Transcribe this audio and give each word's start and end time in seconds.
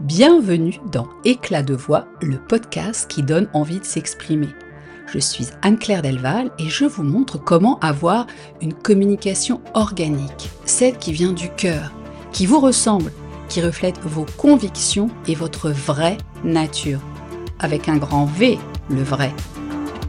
Bienvenue 0.00 0.78
dans 0.92 1.08
Éclat 1.24 1.64
de 1.64 1.74
voix, 1.74 2.06
le 2.22 2.38
podcast 2.38 3.10
qui 3.10 3.24
donne 3.24 3.48
envie 3.52 3.80
de 3.80 3.84
s'exprimer. 3.84 4.50
Je 5.12 5.18
suis 5.18 5.48
Anne-Claire 5.62 6.02
Delval 6.02 6.52
et 6.60 6.68
je 6.68 6.84
vous 6.84 7.02
montre 7.02 7.36
comment 7.36 7.80
avoir 7.80 8.28
une 8.60 8.74
communication 8.74 9.60
organique, 9.74 10.50
celle 10.64 10.96
qui 10.98 11.12
vient 11.12 11.32
du 11.32 11.48
cœur, 11.50 11.92
qui 12.30 12.46
vous 12.46 12.60
ressemble, 12.60 13.10
qui 13.48 13.60
reflète 13.60 13.98
vos 14.04 14.24
convictions 14.36 15.10
et 15.26 15.34
votre 15.34 15.70
vraie 15.70 16.18
nature. 16.44 17.00
Avec 17.58 17.88
un 17.88 17.96
grand 17.96 18.26
V, 18.26 18.56
le 18.88 19.02
vrai. 19.02 19.34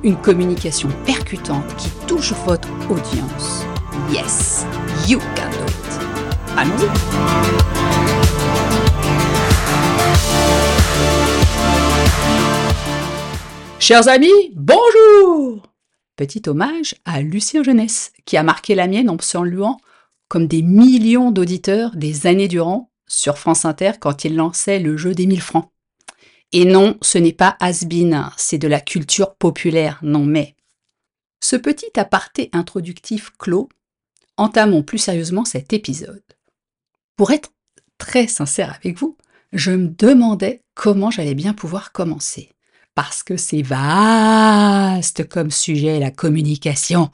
Une 0.03 0.17
communication 0.17 0.89
percutante 1.03 1.75
qui 1.77 1.89
touche 2.05 2.33
votre 2.45 2.69
audience. 2.91 3.65
Yes, 4.13 4.67
you 5.07 5.17
can 5.35 5.49
do 5.49 5.65
it. 5.65 6.55
Allons-y. 6.55 8.28
Chers 13.79 14.07
amis, 14.07 14.51
bonjour 14.53 15.63
Petit 16.15 16.43
hommage 16.47 16.95
à 17.05 17.21
Lucien 17.21 17.63
Jeunesse, 17.63 18.11
qui 18.25 18.37
a 18.37 18.43
marqué 18.43 18.75
la 18.75 18.87
mienne 18.87 19.09
en 19.09 19.17
saluant 19.19 19.79
comme 20.27 20.47
des 20.47 20.61
millions 20.61 21.31
d'auditeurs 21.31 21.95
des 21.95 22.27
années 22.27 22.47
durant 22.47 22.91
sur 23.07 23.37
France 23.37 23.65
Inter 23.65 23.93
quand 23.99 24.25
il 24.25 24.35
lançait 24.35 24.79
le 24.79 24.95
jeu 24.95 25.15
des 25.15 25.25
1000 25.25 25.41
francs. 25.41 25.71
Et 26.51 26.65
non, 26.65 26.97
ce 27.01 27.17
n'est 27.17 27.33
pas 27.33 27.57
Asbin, 27.59 28.31
c'est 28.37 28.57
de 28.57 28.67
la 28.67 28.79
culture 28.79 29.35
populaire, 29.35 29.99
non 30.01 30.25
mais. 30.25 30.55
Ce 31.41 31.55
petit 31.55 31.91
aparté 31.97 32.49
introductif 32.53 33.31
clos, 33.37 33.69
entamons 34.37 34.83
plus 34.83 34.97
sérieusement 34.97 35.45
cet 35.45 35.73
épisode. 35.73 36.21
Pour 37.15 37.31
être 37.31 37.51
très 37.97 38.27
sincère 38.27 38.75
avec 38.75 38.97
vous, 38.97 39.17
je 39.51 39.71
me 39.71 39.87
demandais 39.87 40.63
comment 40.75 41.11
j'allais 41.11 41.35
bien 41.35 41.53
pouvoir 41.53 41.91
commencer. 41.91 42.51
Parce 42.95 43.23
que 43.23 43.37
c'est 43.37 43.61
vaste 43.61 45.27
comme 45.27 45.51
sujet, 45.51 45.99
la 45.99 46.11
communication, 46.11 47.11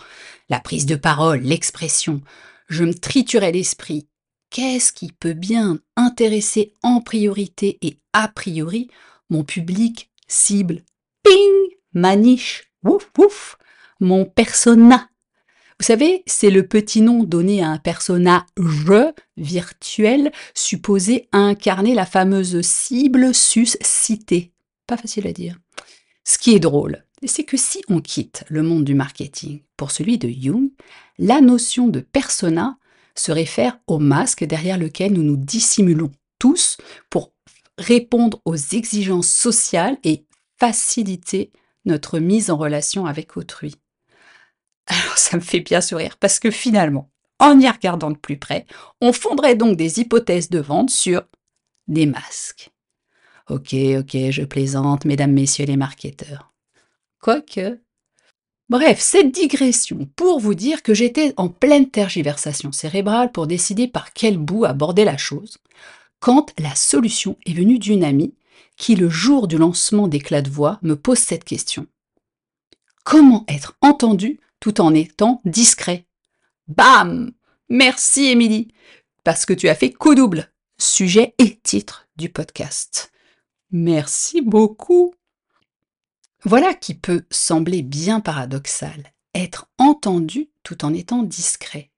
la 0.49 0.59
prise 0.59 0.85
de 0.85 0.95
parole, 0.95 1.41
l'expression. 1.41 2.21
Je 2.67 2.83
me 2.83 2.93
triturais 2.93 3.51
l'esprit. 3.51 4.07
Qu'est-ce 4.49 4.93
qui 4.93 5.11
peut 5.11 5.33
bien 5.33 5.79
intéresser 5.95 6.73
en 6.81 7.01
priorité 7.01 7.77
et 7.81 7.99
a 8.13 8.27
priori 8.27 8.89
mon 9.29 9.43
public 9.43 10.11
cible? 10.27 10.81
Ping 11.23 11.75
Ma 11.93 12.15
niche 12.15 12.71
Wouf 12.83 13.09
wouf 13.17 13.57
Mon 13.99 14.25
persona 14.25 15.09
vous 15.79 15.85
savez, 15.85 16.23
c'est 16.25 16.51
le 16.51 16.65
petit 16.65 17.01
nom 17.01 17.23
donné 17.23 17.61
à 17.61 17.69
un 17.69 17.77
personnage 17.77 18.43
virtuel 19.35 20.31
supposé 20.53 21.27
incarner 21.33 21.93
la 21.93 22.05
fameuse 22.05 22.61
cible 22.61 23.33
suscitée. 23.33 24.53
Pas 24.87 24.95
facile 24.95 25.27
à 25.27 25.33
dire. 25.33 25.59
Ce 26.23 26.37
qui 26.37 26.55
est 26.55 26.59
drôle, 26.59 27.03
c'est 27.25 27.43
que 27.43 27.57
si 27.57 27.81
on 27.89 27.99
quitte 27.99 28.45
le 28.47 28.63
monde 28.63 28.85
du 28.85 28.95
marketing 28.95 29.63
pour 29.75 29.91
celui 29.91 30.17
de 30.17 30.29
Jung, 30.29 30.69
la 31.19 31.41
notion 31.41 31.87
de 31.87 31.99
persona 31.99 32.77
se 33.13 33.31
réfère 33.31 33.77
au 33.87 33.99
masque 33.99 34.45
derrière 34.45 34.77
lequel 34.77 35.13
nous 35.13 35.23
nous 35.23 35.37
dissimulons 35.37 36.11
tous 36.39 36.77
pour 37.09 37.33
répondre 37.77 38.41
aux 38.45 38.55
exigences 38.55 39.29
sociales 39.29 39.97
et 40.03 40.25
faciliter 40.57 41.51
notre 41.83 42.19
mise 42.19 42.49
en 42.49 42.57
relation 42.57 43.05
avec 43.05 43.35
autrui. 43.35 43.75
Alors 44.87 45.17
ça 45.17 45.37
me 45.37 45.41
fait 45.41 45.61
bien 45.61 45.81
sourire 45.81 46.17
parce 46.17 46.39
que 46.39 46.51
finalement, 46.51 47.09
en 47.39 47.59
y 47.59 47.69
regardant 47.69 48.11
de 48.11 48.17
plus 48.17 48.37
près, 48.37 48.65
on 49.01 49.13
fondrait 49.13 49.55
donc 49.55 49.77
des 49.77 49.99
hypothèses 49.99 50.49
de 50.49 50.59
vente 50.59 50.89
sur 50.89 51.23
des 51.87 52.05
masques. 52.05 52.71
Ok, 53.49 53.75
ok, 53.99 54.17
je 54.31 54.43
plaisante, 54.43 55.05
mesdames, 55.05 55.31
messieurs 55.31 55.65
les 55.65 55.77
marketeurs. 55.77 56.51
Quoique. 57.21 57.79
Bref, 58.69 58.99
cette 58.99 59.31
digression 59.31 60.09
pour 60.15 60.39
vous 60.39 60.55
dire 60.55 60.81
que 60.81 60.95
j'étais 60.95 61.33
en 61.37 61.49
pleine 61.49 61.89
tergiversation 61.91 62.71
cérébrale 62.71 63.31
pour 63.31 63.45
décider 63.45 63.87
par 63.87 64.13
quel 64.13 64.39
bout 64.39 64.65
aborder 64.65 65.05
la 65.05 65.17
chose, 65.17 65.59
quand 66.19 66.51
la 66.57 66.73
solution 66.73 67.37
est 67.45 67.53
venue 67.53 67.77
d'une 67.77 68.03
amie 68.03 68.33
qui, 68.77 68.95
le 68.95 69.09
jour 69.09 69.47
du 69.47 69.57
lancement 69.57 70.07
d'Éclat 70.07 70.41
de 70.41 70.49
voix, 70.49 70.79
me 70.81 70.95
pose 70.95 71.19
cette 71.19 71.43
question. 71.43 71.85
Comment 73.03 73.45
être 73.47 73.77
entendu 73.81 74.39
tout 74.59 74.81
en 74.81 74.93
étant 74.93 75.41
discret. 75.45 76.07
Bam 76.67 77.31
Merci 77.69 78.25
Émilie, 78.25 78.73
parce 79.23 79.45
que 79.47 79.53
tu 79.53 79.69
as 79.69 79.75
fait 79.75 79.91
coup 79.91 80.13
double, 80.13 80.51
sujet 80.77 81.33
et 81.39 81.57
titre 81.57 82.07
du 82.15 82.29
podcast. 82.29 83.11
Merci 83.71 84.41
beaucoup. 84.41 85.15
Voilà 86.43 86.75
qui 86.75 86.93
peut 86.93 87.25
sembler 87.31 87.81
bien 87.81 88.19
paradoxal, 88.19 89.13
être 89.33 89.67
entendu 89.79 90.49
tout 90.61 90.85
en 90.85 90.93
étant 90.93 91.23
discret, 91.23 91.91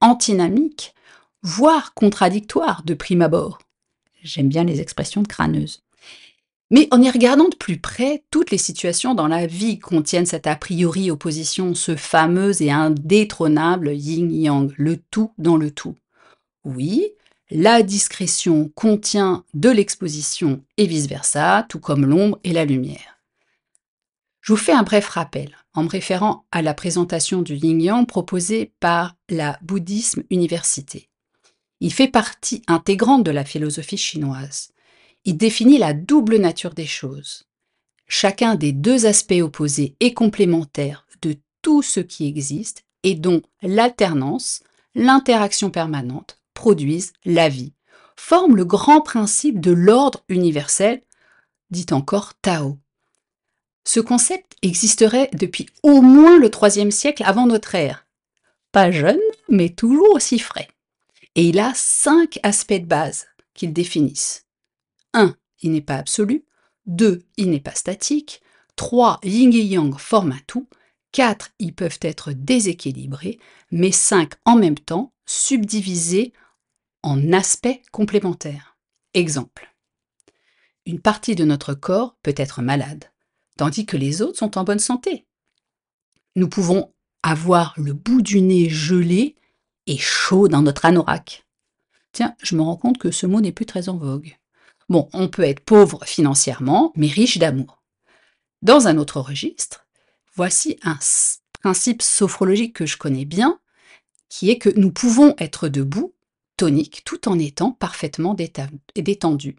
antinamique, 0.00 0.94
voire 1.42 1.92
contradictoire 1.92 2.82
de 2.82 2.94
prime 2.94 3.22
abord. 3.22 3.58
J'aime 4.22 4.48
bien 4.48 4.64
les 4.64 4.80
expressions 4.80 5.20
de 5.20 5.28
crâneuse. 5.28 5.83
Mais 6.70 6.88
en 6.90 7.02
y 7.02 7.10
regardant 7.10 7.48
de 7.48 7.56
plus 7.56 7.78
près, 7.78 8.24
toutes 8.30 8.50
les 8.50 8.58
situations 8.58 9.14
dans 9.14 9.28
la 9.28 9.46
vie 9.46 9.78
contiennent 9.78 10.26
cette 10.26 10.46
a 10.46 10.56
priori 10.56 11.10
opposition, 11.10 11.74
ce 11.74 11.94
fameux 11.94 12.62
et 12.62 12.72
indétrônable 12.72 13.94
yin-yang, 13.94 14.72
le 14.76 14.96
tout 14.96 15.32
dans 15.38 15.56
le 15.56 15.70
tout. 15.70 15.94
Oui, 16.64 17.10
la 17.50 17.82
discrétion 17.82 18.70
contient 18.74 19.44
de 19.52 19.68
l'exposition 19.68 20.62
et 20.78 20.86
vice-versa, 20.86 21.66
tout 21.68 21.78
comme 21.78 22.06
l'ombre 22.06 22.38
et 22.42 22.52
la 22.52 22.64
lumière. 22.64 23.20
Je 24.40 24.52
vous 24.52 24.58
fais 24.58 24.72
un 24.72 24.82
bref 24.82 25.08
rappel 25.08 25.56
en 25.74 25.84
me 25.84 25.88
référant 25.88 26.44
à 26.52 26.62
la 26.62 26.74
présentation 26.74 27.42
du 27.42 27.54
yin-yang 27.54 28.06
proposée 28.06 28.72
par 28.80 29.16
la 29.28 29.58
Bouddhisme 29.62 30.22
Université. 30.30 31.08
Il 31.80 31.92
fait 31.92 32.08
partie 32.08 32.62
intégrante 32.66 33.24
de 33.24 33.30
la 33.30 33.44
philosophie 33.44 33.96
chinoise. 33.96 34.73
Il 35.24 35.36
définit 35.36 35.78
la 35.78 35.94
double 35.94 36.36
nature 36.36 36.74
des 36.74 36.86
choses. 36.86 37.44
Chacun 38.06 38.54
des 38.56 38.72
deux 38.72 39.06
aspects 39.06 39.40
opposés 39.40 39.96
et 40.00 40.12
complémentaires 40.12 41.06
de 41.22 41.36
tout 41.62 41.82
ce 41.82 42.00
qui 42.00 42.26
existe 42.26 42.84
et 43.02 43.14
dont 43.14 43.40
l'alternance, 43.62 44.62
l'interaction 44.94 45.70
permanente, 45.70 46.38
produisent 46.52 47.14
la 47.24 47.48
vie, 47.48 47.72
forment 48.16 48.56
le 48.56 48.66
grand 48.66 49.00
principe 49.00 49.60
de 49.60 49.72
l'ordre 49.72 50.22
universel, 50.28 51.02
dit 51.70 51.86
encore 51.90 52.34
Tao. 52.34 52.78
Ce 53.86 54.00
concept 54.00 54.56
existerait 54.62 55.30
depuis 55.32 55.66
au 55.82 56.00
moins 56.00 56.38
le 56.38 56.50
IIIe 56.50 56.92
siècle 56.92 57.22
avant 57.24 57.46
notre 57.46 57.74
ère. 57.74 58.06
Pas 58.72 58.90
jeune, 58.90 59.20
mais 59.48 59.70
toujours 59.70 60.14
aussi 60.14 60.38
frais. 60.38 60.68
Et 61.34 61.48
il 61.48 61.58
a 61.58 61.72
cinq 61.74 62.38
aspects 62.42 62.72
de 62.72 62.86
base 62.86 63.26
qu'il 63.54 63.72
définissent. 63.72 64.43
1. 65.14 65.34
Il 65.62 65.72
n'est 65.72 65.80
pas 65.80 65.96
absolu. 65.96 66.44
2. 66.86 67.22
Il 67.36 67.50
n'est 67.50 67.60
pas 67.60 67.74
statique. 67.74 68.42
3. 68.76 69.20
Yin 69.24 69.52
et 69.52 69.64
Yang 69.64 69.98
forment 69.98 70.32
un 70.32 70.40
tout. 70.46 70.68
4. 71.12 71.52
Ils 71.58 71.74
peuvent 71.74 71.98
être 72.02 72.32
déséquilibrés. 72.32 73.38
Mais 73.70 73.92
5. 73.92 74.32
En 74.44 74.56
même 74.56 74.78
temps, 74.78 75.12
subdivisés 75.24 76.32
en 77.02 77.32
aspects 77.32 77.80
complémentaires. 77.92 78.76
Exemple. 79.14 79.74
Une 80.86 81.00
partie 81.00 81.34
de 81.34 81.44
notre 81.44 81.72
corps 81.72 82.16
peut 82.22 82.34
être 82.36 82.60
malade, 82.60 83.10
tandis 83.56 83.86
que 83.86 83.96
les 83.96 84.20
autres 84.20 84.38
sont 84.38 84.58
en 84.58 84.64
bonne 84.64 84.78
santé. 84.78 85.26
Nous 86.36 86.48
pouvons 86.48 86.92
avoir 87.22 87.74
le 87.76 87.94
bout 87.94 88.20
du 88.20 88.42
nez 88.42 88.68
gelé 88.68 89.36
et 89.86 89.96
chaud 89.96 90.48
dans 90.48 90.62
notre 90.62 90.84
anorak. 90.84 91.46
Tiens, 92.12 92.36
je 92.42 92.54
me 92.54 92.62
rends 92.62 92.76
compte 92.76 92.98
que 92.98 93.10
ce 93.10 93.26
mot 93.26 93.40
n'est 93.40 93.52
plus 93.52 93.66
très 93.66 93.88
en 93.88 93.96
vogue. 93.96 94.36
Bon, 94.88 95.08
on 95.12 95.28
peut 95.28 95.42
être 95.42 95.60
pauvre 95.60 96.04
financièrement, 96.04 96.92
mais 96.96 97.08
riche 97.08 97.38
d'amour. 97.38 97.82
Dans 98.62 98.86
un 98.86 98.98
autre 98.98 99.20
registre, 99.20 99.86
voici 100.34 100.78
un 100.82 100.98
principe 101.60 102.02
sophrologique 102.02 102.76
que 102.76 102.86
je 102.86 102.96
connais 102.96 103.24
bien, 103.24 103.60
qui 104.28 104.50
est 104.50 104.58
que 104.58 104.70
nous 104.70 104.90
pouvons 104.90 105.34
être 105.38 105.68
debout, 105.68 106.14
tonique, 106.56 107.02
tout 107.04 107.28
en 107.28 107.38
étant 107.38 107.72
parfaitement 107.72 108.36
détendu. 108.94 109.56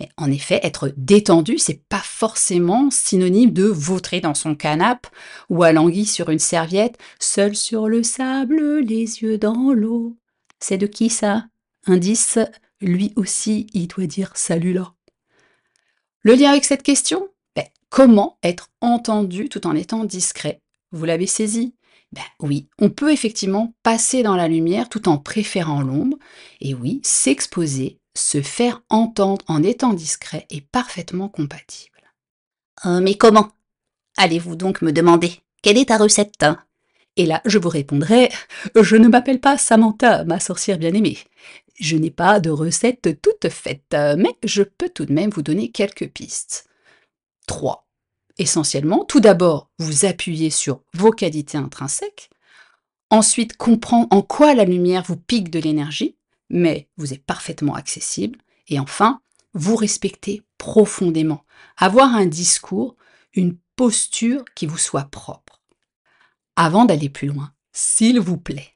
Mais 0.00 0.08
en 0.16 0.30
effet, 0.30 0.60
être 0.62 0.92
détendu, 0.96 1.58
c'est 1.58 1.82
pas 1.88 2.02
forcément 2.04 2.90
synonyme 2.90 3.52
de 3.52 3.64
vautrer 3.64 4.20
dans 4.20 4.34
son 4.34 4.54
canapé 4.54 5.08
ou 5.48 5.64
alangui 5.64 6.06
sur 6.06 6.30
une 6.30 6.38
serviette, 6.38 6.98
seul 7.18 7.56
sur 7.56 7.88
le 7.88 8.02
sable, 8.02 8.78
les 8.78 9.22
yeux 9.22 9.38
dans 9.38 9.72
l'eau. 9.72 10.16
C'est 10.60 10.78
de 10.78 10.86
qui 10.86 11.10
ça? 11.10 11.46
Indice 11.86 12.38
lui 12.80 13.12
aussi, 13.16 13.66
il 13.72 13.88
doit 13.88 14.06
dire 14.06 14.32
salut 14.34 14.72
là. 14.72 14.94
Le 16.22 16.34
lien 16.34 16.50
avec 16.50 16.64
cette 16.64 16.82
question 16.82 17.28
ben, 17.56 17.64
Comment 17.88 18.38
être 18.42 18.70
entendu 18.80 19.48
tout 19.48 19.66
en 19.66 19.74
étant 19.74 20.04
discret? 20.04 20.60
Vous 20.92 21.04
l'avez 21.04 21.26
saisi 21.26 21.74
ben 22.12 22.22
oui, 22.40 22.68
on 22.78 22.88
peut 22.88 23.12
effectivement 23.12 23.74
passer 23.82 24.22
dans 24.22 24.36
la 24.36 24.48
lumière 24.48 24.88
tout 24.88 25.08
en 25.08 25.18
préférant 25.18 25.82
l'ombre, 25.82 26.16
et 26.60 26.72
oui, 26.72 27.00
s'exposer, 27.02 27.98
se 28.16 28.40
faire 28.40 28.82
entendre 28.88 29.44
en 29.46 29.62
étant 29.62 29.92
discret 29.92 30.46
est 30.50 30.66
parfaitement 30.66 31.28
compatible. 31.28 31.98
Euh, 32.86 33.00
mais 33.00 33.14
comment? 33.14 33.50
Allez-vous 34.16 34.56
donc 34.56 34.80
me 34.80 34.92
demander 34.92 35.32
quelle 35.62 35.76
est 35.76 35.88
ta 35.88 35.98
recette? 35.98 36.46
Et 37.16 37.26
là, 37.26 37.42
je 37.44 37.58
vous 37.58 37.68
répondrai 37.68 38.30
Je 38.74 38.96
ne 38.96 39.08
m'appelle 39.08 39.40
pas 39.40 39.58
Samantha, 39.58 40.24
ma 40.24 40.40
sorcière 40.40 40.78
bien-aimée. 40.78 41.18
Je 41.78 41.96
n'ai 41.96 42.10
pas 42.10 42.40
de 42.40 42.50
recette 42.50 43.20
toute 43.22 43.48
faite, 43.50 43.94
mais 44.16 44.34
je 44.44 44.62
peux 44.62 44.88
tout 44.88 45.04
de 45.04 45.12
même 45.12 45.30
vous 45.30 45.42
donner 45.42 45.70
quelques 45.70 46.08
pistes. 46.08 46.68
3. 47.46 47.86
Essentiellement, 48.36 49.04
tout 49.04 49.20
d'abord, 49.20 49.70
vous 49.78 50.04
appuyez 50.04 50.50
sur 50.50 50.82
vos 50.94 51.10
qualités 51.10 51.58
intrinsèques. 51.58 52.30
Ensuite, 53.10 53.56
comprendre 53.56 54.08
en 54.10 54.22
quoi 54.22 54.54
la 54.54 54.64
lumière 54.64 55.02
vous 55.02 55.16
pique 55.16 55.50
de 55.50 55.58
l'énergie, 55.58 56.16
mais 56.50 56.88
vous 56.96 57.14
êtes 57.14 57.24
parfaitement 57.24 57.74
accessible. 57.74 58.38
Et 58.68 58.78
enfin, 58.78 59.20
vous 59.54 59.76
respectez 59.76 60.42
profondément. 60.58 61.44
Avoir 61.76 62.14
un 62.14 62.26
discours, 62.26 62.96
une 63.34 63.56
posture 63.76 64.44
qui 64.54 64.66
vous 64.66 64.78
soit 64.78 65.04
propre. 65.04 65.60
Avant 66.56 66.84
d'aller 66.84 67.08
plus 67.08 67.28
loin, 67.28 67.52
s'il 67.72 68.20
vous 68.20 68.36
plaît, 68.38 68.74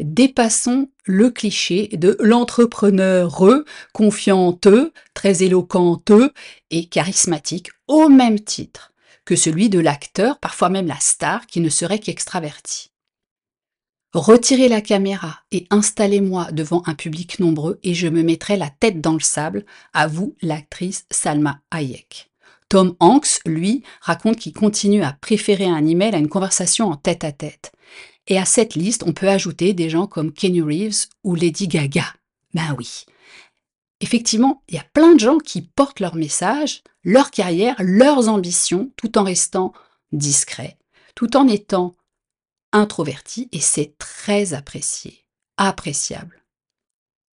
dépassons 0.00 0.88
le 1.04 1.30
cliché 1.30 1.88
de 1.88 2.16
l'entrepreneur 2.20 3.42
confianteux, 3.92 4.92
très 5.14 5.42
éloquenteux 5.42 6.32
et 6.70 6.86
charismatique 6.86 7.68
au 7.86 8.08
même 8.08 8.40
titre 8.40 8.92
que 9.24 9.36
celui 9.36 9.68
de 9.70 9.78
l'acteur, 9.78 10.38
parfois 10.38 10.68
même 10.68 10.86
la 10.86 11.00
star, 11.00 11.46
qui 11.46 11.60
ne 11.60 11.68
serait 11.68 11.98
qu'extraverti. 11.98 12.90
Retirez 14.12 14.68
la 14.68 14.80
caméra 14.80 15.40
et 15.50 15.66
installez-moi 15.70 16.52
devant 16.52 16.82
un 16.86 16.94
public 16.94 17.40
nombreux 17.40 17.80
et 17.82 17.94
je 17.94 18.06
me 18.06 18.22
mettrai 18.22 18.56
la 18.56 18.70
tête 18.70 19.00
dans 19.00 19.14
le 19.14 19.20
sable, 19.20 19.64
à 19.92 20.06
vous 20.06 20.36
l'actrice 20.40 21.04
Salma 21.10 21.60
Hayek. 21.72 22.30
Tom 22.68 22.94
Hanks, 23.00 23.40
lui, 23.44 23.82
raconte 24.00 24.36
qu'il 24.36 24.52
continue 24.52 25.02
à 25.02 25.16
préférer 25.20 25.66
un 25.66 25.84
email 25.84 26.14
à 26.14 26.18
une 26.18 26.28
conversation 26.28 26.90
en 26.90 26.96
tête 26.96 27.24
à 27.24 27.32
tête. 27.32 27.72
Et 28.26 28.38
à 28.38 28.44
cette 28.44 28.74
liste, 28.74 29.02
on 29.04 29.12
peut 29.12 29.28
ajouter 29.28 29.74
des 29.74 29.90
gens 29.90 30.06
comme 30.06 30.32
Kenny 30.32 30.62
Reeves 30.62 31.06
ou 31.24 31.34
Lady 31.34 31.68
Gaga. 31.68 32.06
Ben 32.54 32.74
oui. 32.78 33.04
Effectivement, 34.00 34.62
il 34.68 34.74
y 34.74 34.78
a 34.78 34.86
plein 34.92 35.14
de 35.14 35.20
gens 35.20 35.38
qui 35.38 35.62
portent 35.62 36.00
leur 36.00 36.14
message, 36.14 36.82
leur 37.04 37.30
carrière, 37.30 37.76
leurs 37.78 38.28
ambitions, 38.28 38.90
tout 38.96 39.18
en 39.18 39.24
restant 39.24 39.72
discrets, 40.12 40.78
tout 41.14 41.36
en 41.36 41.48
étant 41.48 41.96
introvertis, 42.72 43.48
et 43.52 43.60
c'est 43.60 43.96
très 43.98 44.52
apprécié, 44.52 45.24
appréciable. 45.56 46.42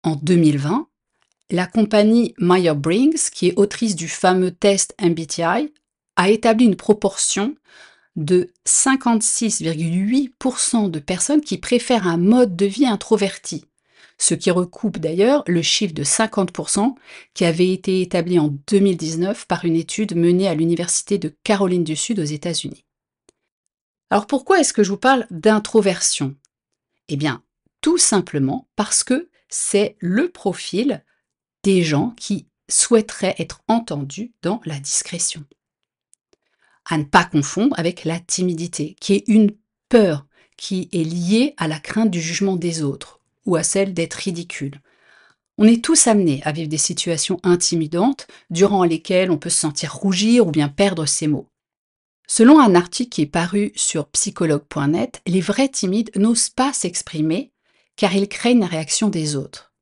En 0.03 0.17
2020, 0.17 0.89
la 1.51 1.67
compagnie 1.67 2.35
Meyer 2.39 2.75
Briggs, 2.75 3.31
qui 3.33 3.49
est 3.49 3.59
autrice 3.59 3.97
du 3.97 4.09
fameux 4.09 4.51
test 4.51 4.95
MBTI, 5.01 5.73
a 6.17 6.29
établi 6.29 6.67
une 6.67 6.77
proportion 6.77 7.57
de 8.17 8.51
56,8% 8.67 10.91
de 10.91 10.99
personnes 10.99 11.41
qui 11.41 11.59
préfèrent 11.59 12.07
un 12.07 12.17
mode 12.17 12.57
de 12.57 12.67
vie 12.67 12.87
introverti, 12.87 13.65
ce 14.19 14.35
qui 14.35 14.51
recoupe 14.51 14.99
d'ailleurs 14.99 15.45
le 15.47 15.63
chiffre 15.63 15.95
de 15.95 16.05
50% 16.05 16.95
qui 17.35 17.45
avait 17.45 17.73
été 17.73 18.03
établi 18.03 18.39
en 18.39 18.49
2019 18.69 19.47
par 19.47 19.65
une 19.65 19.77
étude 19.77 20.17
menée 20.17 20.49
à 20.49 20.55
l'Université 20.55 21.19
de 21.19 21.35
Caroline 21.45 21.85
du 21.85 21.97
Sud 21.97 22.21
aux 22.21 22.25
États-Unis. 22.25 22.85
Alors 24.11 24.27
pourquoi 24.27 24.61
est-ce 24.61 24.73
que 24.73 24.83
je 24.83 24.91
vous 24.91 24.99
parle 24.99 25.27
d'introversion? 25.31 26.35
Eh 27.09 27.17
bien, 27.17 27.43
tout 27.81 27.99
simplement 27.99 28.69
parce 28.77 29.05
que 29.05 29.31
c'est 29.49 29.97
le 30.01 30.31
profil 30.31 31.05
des 31.63 31.83
gens 31.83 32.11
qui 32.17 32.47
souhaiteraient 32.69 33.37
être 33.39 33.63
entendus 33.69 34.33
dans 34.43 34.61
la 34.65 34.79
discrétion 34.79 35.45
à 36.91 36.99
ne 36.99 37.05
pas 37.05 37.25
confondre 37.25 37.79
avec 37.79 38.05
la 38.05 38.19
timidité, 38.19 38.97
qui 39.01 39.15
est 39.15 39.25
une 39.29 39.53
peur 39.89 40.27
qui 40.57 40.91
est 40.93 41.05
liée 41.05 41.55
à 41.57 41.69
la 41.69 41.79
crainte 41.79 42.11
du 42.11 42.21
jugement 42.21 42.57
des 42.57 42.83
autres 42.83 43.21
ou 43.47 43.57
à 43.57 43.63
celle 43.63 43.95
d'être 43.95 44.15
ridicule. 44.15 44.81
On 45.57 45.65
est 45.65 45.83
tous 45.83 46.07
amenés 46.07 46.43
à 46.45 46.53
vivre 46.53 46.69
des 46.69 46.79
situations 46.79 47.39
intimidantes 47.43 48.27
durant 48.51 48.85
lesquelles 48.85 49.31
on 49.31 49.39
peut 49.39 49.51
se 49.51 49.61
sentir 49.61 49.95
rougir 49.95 50.47
ou 50.47 50.51
bien 50.51 50.69
perdre 50.69 51.07
ses 51.07 51.29
mots. 51.29 51.49
Selon 52.27 52.61
un 52.61 52.75
article 52.75 53.11
qui 53.11 53.23
est 53.23 53.27
paru 53.27 53.73
sur 53.75 54.09
psychologue.net, 54.09 55.23
les 55.27 55.41
vrais 55.41 55.69
timides 55.69 56.11
n'osent 56.17 56.51
pas 56.51 56.73
s'exprimer 56.73 57.53
car 57.97 58.15
ils 58.15 58.29
craignent 58.29 58.61
la 58.61 58.67
réaction 58.67 59.09
des 59.09 59.37
autres. 59.37 59.73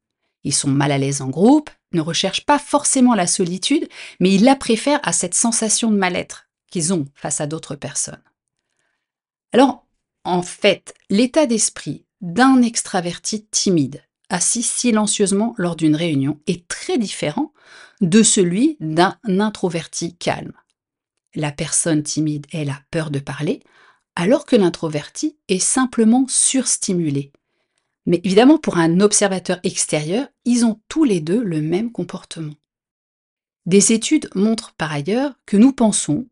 Ils 0.45 0.55
sont 0.55 0.71
mal 0.71 0.93
à 0.93 0.99
l'aise 0.99 1.21
en 1.21 1.29
groupe, 1.29 1.71
ne 1.93 2.01
recherchent 2.01 2.47
pas 2.47 2.59
forcément 2.59 3.15
la 3.15 3.27
solitude, 3.27 3.89
mais 4.21 4.33
ils 4.33 4.45
la 4.45 4.57
préfèrent 4.57 5.01
à 5.03 5.13
cette 5.13 5.35
sensation 5.35 5.91
de 5.91 5.97
mal-être 5.97 6.48
qu'ils 6.71 6.93
ont 6.93 7.07
face 7.15 7.41
à 7.41 7.47
d'autres 7.47 7.77
personnes. 7.77 8.23
Alors, 9.53 9.87
en 10.25 10.43
fait, 10.43 10.95
l'état 11.11 11.47
d'esprit 11.47 12.05
d'un 12.21 12.63
extraverti 12.63 13.47
timide, 13.47 14.03
assis 14.29 14.63
silencieusement 14.63 15.55
lors 15.57 15.77
d'une 15.77 15.97
réunion, 15.97 16.41
est 16.47 16.67
très 16.69 16.99
différent 16.99 17.53
de 18.01 18.23
celui 18.23 18.77
d'un 18.81 19.17
introverti 19.25 20.17
calme. 20.17 20.53
La 21.35 21.53
personne 21.53 22.03
timide, 22.03 22.47
elle 22.53 22.71
a 22.71 22.83
peur 22.91 23.11
de 23.11 23.19
parler, 23.19 23.63
alors 24.17 24.47
que 24.47 24.57
l'introverti 24.57 25.39
est 25.49 25.61
simplement 25.61 26.27
surstimulé. 26.29 27.33
Mais 28.07 28.21
évidemment, 28.25 28.59
pour 28.59 28.79
un 28.79 29.01
observateur 29.01 29.61
extérieur, 29.63 30.29
ils 30.45 30.65
ont 30.65 30.81
tous 30.89 31.05
les 31.05 31.21
deux 31.21 31.43
le 31.43 31.61
même 31.61 31.93
comportement. 31.93 32.55
Des 33.67 33.93
études 33.93 34.31
montrent 34.35 34.75
par 34.75 34.93
ailleurs 34.93 35.35
que 35.47 35.57
nous 35.57 35.73
pensons 35.73 36.27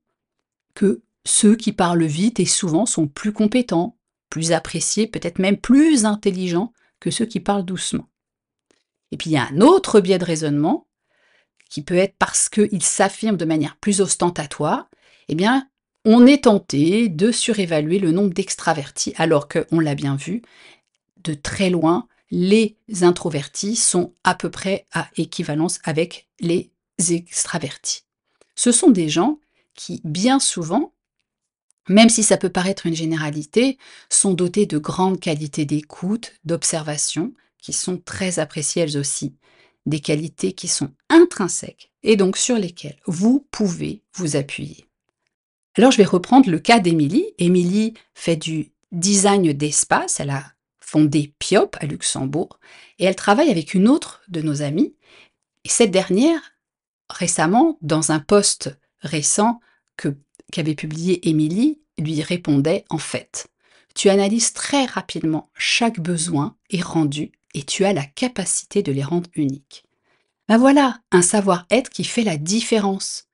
que 0.76 1.02
ceux 1.24 1.56
qui 1.56 1.72
parlent 1.72 2.04
vite 2.04 2.38
et 2.38 2.46
souvent 2.46 2.86
sont 2.86 3.08
plus 3.08 3.32
compétents, 3.32 3.96
plus 4.30 4.52
appréciés, 4.52 5.08
peut-être 5.08 5.40
même 5.40 5.56
plus 5.56 6.04
intelligents 6.04 6.72
que 7.00 7.10
ceux 7.10 7.26
qui 7.26 7.40
parlent 7.40 7.64
doucement. 7.64 8.08
Et 9.10 9.16
puis 9.16 9.30
il 9.30 9.32
y 9.32 9.38
a 9.38 9.48
un 9.48 9.60
autre 9.60 10.00
biais 10.00 10.18
de 10.18 10.24
raisonnement 10.24 10.86
qui 11.68 11.82
peut 11.82 11.96
être 11.96 12.14
parce 12.18 12.48
qu'ils 12.48 12.82
s'affirment 12.82 13.36
de 13.36 13.44
manière 13.44 13.76
plus 13.76 14.00
ostentatoire, 14.00 14.88
eh 15.28 15.34
bien, 15.34 15.68
on 16.04 16.26
est 16.26 16.44
tenté 16.44 17.08
de 17.08 17.32
surévaluer 17.32 17.98
le 17.98 18.12
nombre 18.12 18.32
d'extravertis, 18.32 19.14
alors 19.16 19.48
qu'on 19.48 19.80
l'a 19.80 19.96
bien 19.96 20.14
vu, 20.14 20.42
de 21.24 21.34
très 21.34 21.70
loin, 21.70 22.06
les 22.30 22.76
introvertis 23.00 23.74
sont 23.74 24.14
à 24.22 24.34
peu 24.36 24.50
près 24.50 24.86
à 24.92 25.08
équivalence 25.16 25.80
avec 25.82 26.28
les 26.38 26.70
extravertis. 26.98 28.02
Ce 28.54 28.70
sont 28.70 28.90
des 28.90 29.08
gens 29.08 29.40
qui, 29.76 30.00
bien 30.04 30.38
souvent, 30.38 30.92
même 31.88 32.08
si 32.08 32.22
ça 32.22 32.36
peut 32.36 32.50
paraître 32.50 32.86
une 32.86 32.96
généralité, 32.96 33.78
sont 34.10 34.34
dotées 34.34 34.66
de 34.66 34.78
grandes 34.78 35.20
qualités 35.20 35.64
d'écoute, 35.64 36.34
d'observation, 36.44 37.32
qui 37.58 37.72
sont 37.72 37.98
très 37.98 38.38
appréciées 38.38 38.82
elles 38.82 38.98
aussi, 38.98 39.34
des 39.86 40.00
qualités 40.00 40.52
qui 40.52 40.68
sont 40.68 40.90
intrinsèques 41.08 41.92
et 42.02 42.16
donc 42.16 42.36
sur 42.36 42.56
lesquelles 42.56 42.98
vous 43.06 43.46
pouvez 43.50 44.02
vous 44.14 44.36
appuyer. 44.36 44.86
Alors 45.76 45.90
je 45.92 45.98
vais 45.98 46.04
reprendre 46.04 46.50
le 46.50 46.58
cas 46.58 46.80
d'Émilie. 46.80 47.26
Émilie 47.38 47.94
fait 48.14 48.36
du 48.36 48.72
design 48.92 49.52
d'espace, 49.52 50.20
elle 50.20 50.30
a 50.30 50.44
fondé 50.80 51.34
Piop 51.38 51.76
à 51.80 51.86
Luxembourg 51.86 52.58
et 52.98 53.04
elle 53.04 53.16
travaille 53.16 53.50
avec 53.50 53.74
une 53.74 53.88
autre 53.88 54.22
de 54.28 54.40
nos 54.40 54.62
amies. 54.62 54.94
Et 55.64 55.68
cette 55.68 55.90
dernière, 55.90 56.40
récemment, 57.10 57.78
dans 57.82 58.12
un 58.12 58.20
poste 58.20 58.78
récent 59.00 59.60
qu'avait 60.52 60.74
publié 60.74 61.28
Émilie, 61.28 61.80
lui 61.98 62.22
répondait 62.22 62.84
en 62.90 62.98
fait 62.98 63.48
Tu 63.94 64.08
analyses 64.08 64.52
très 64.52 64.84
rapidement 64.84 65.50
chaque 65.54 66.00
besoin 66.00 66.56
et 66.70 66.80
rendu 66.80 67.32
et 67.54 67.62
tu 67.62 67.84
as 67.84 67.92
la 67.92 68.04
capacité 68.04 68.82
de 68.82 68.92
les 68.92 69.02
rendre 69.02 69.30
uniques. 69.34 69.84
Ben 70.48 70.58
voilà, 70.58 71.00
un 71.10 71.22
savoir-être 71.22 71.90
qui 71.90 72.04
fait 72.04 72.22
la 72.22 72.36
différence, 72.36 73.28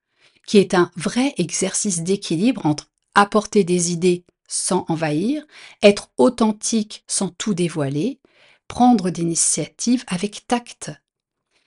qui 0.47 0.59
est 0.59 0.75
un 0.75 0.91
vrai 0.97 1.35
exercice 1.37 2.03
d'équilibre 2.03 2.65
entre 2.65 2.91
apporter 3.15 3.65
des 3.65 3.93
idées 3.93 4.25
sans 4.49 4.85
envahir, 4.89 5.45
être 5.83 6.11
authentique 6.19 7.05
sans 7.07 7.29
tout 7.29 7.55
dévoiler, 7.55 8.21
prendre 8.69 9.11
des 9.11 9.23
initiatives 9.23 10.05
avec 10.07 10.47
tact. 10.47 10.93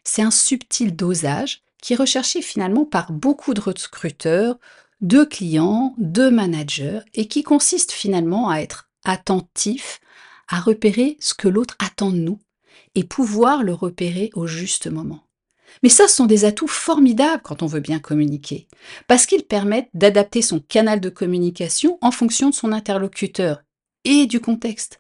C'est 0.04 0.22
un 0.22 0.32
subtil 0.32 0.96
dosage 0.96 1.62
qui 1.82 1.94
est 1.94 1.98
recherché 1.98 2.42
finalement 2.42 2.86
par 2.86 3.12
beaucoup 3.12 3.54
de 3.54 3.62
recruteurs, 3.62 4.58
de 5.02 5.24
clients, 5.24 5.94
de 5.98 6.30
managers, 6.30 7.02
et 7.14 7.28
qui 7.28 7.44
consiste 7.44 7.92
finalement 7.92 8.50
à 8.50 8.60
être 8.60 8.90
attentif, 9.04 10.00
à 10.48 10.60
repérer 10.60 11.18
ce 11.20 11.34
que 11.34 11.48
l'autre 11.48 11.76
attend 11.80 12.12
de 12.12 12.18
nous, 12.18 12.40
et 12.96 13.04
pouvoir 13.04 13.64
le 13.64 13.74
repérer 13.74 14.32
au 14.36 14.48
juste 14.48 14.88
moment. 14.88 15.22
Mais 15.84 15.90
ça, 15.90 16.08
ce 16.08 16.16
sont 16.16 16.26
des 16.26 16.46
atouts 16.46 16.68
formidables 16.68 17.42
quand 17.44 17.62
on 17.62 17.68
veut 17.68 17.80
bien 17.80 18.00
communiquer, 18.00 18.68
parce 19.08 19.26
qu'ils 19.26 19.44
permettent 19.44 19.90
d'adapter 19.94 20.42
son 20.42 20.60
canal 20.60 21.00
de 21.00 21.10
communication 21.10 21.98
en 22.02 22.12
fonction 22.12 22.50
de 22.50 22.56
son 22.56 22.72
interlocuteur 22.72 23.62
et 24.04 24.26
du 24.26 24.40
contexte. 24.40 25.00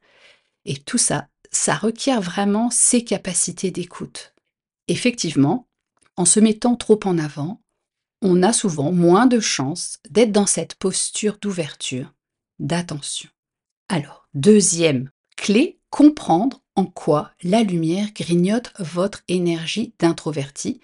Et 0.65 0.75
tout 0.75 0.97
ça, 0.97 1.27
ça 1.51 1.75
requiert 1.75 2.21
vraiment 2.21 2.69
ses 2.69 3.03
capacités 3.03 3.71
d'écoute. 3.71 4.33
Effectivement, 4.87 5.67
en 6.17 6.25
se 6.25 6.39
mettant 6.39 6.75
trop 6.75 6.99
en 7.05 7.17
avant, 7.17 7.61
on 8.21 8.43
a 8.43 8.53
souvent 8.53 8.91
moins 8.91 9.25
de 9.25 9.39
chances 9.39 9.99
d'être 10.09 10.31
dans 10.31 10.45
cette 10.45 10.75
posture 10.75 11.37
d'ouverture, 11.41 12.13
d'attention. 12.59 13.29
Alors, 13.89 14.27
deuxième 14.33 15.09
clé, 15.37 15.79
comprendre 15.89 16.61
en 16.75 16.85
quoi 16.85 17.31
la 17.43 17.63
lumière 17.63 18.11
grignote 18.13 18.73
votre 18.79 19.21
énergie 19.27 19.93
d'introverti 19.99 20.81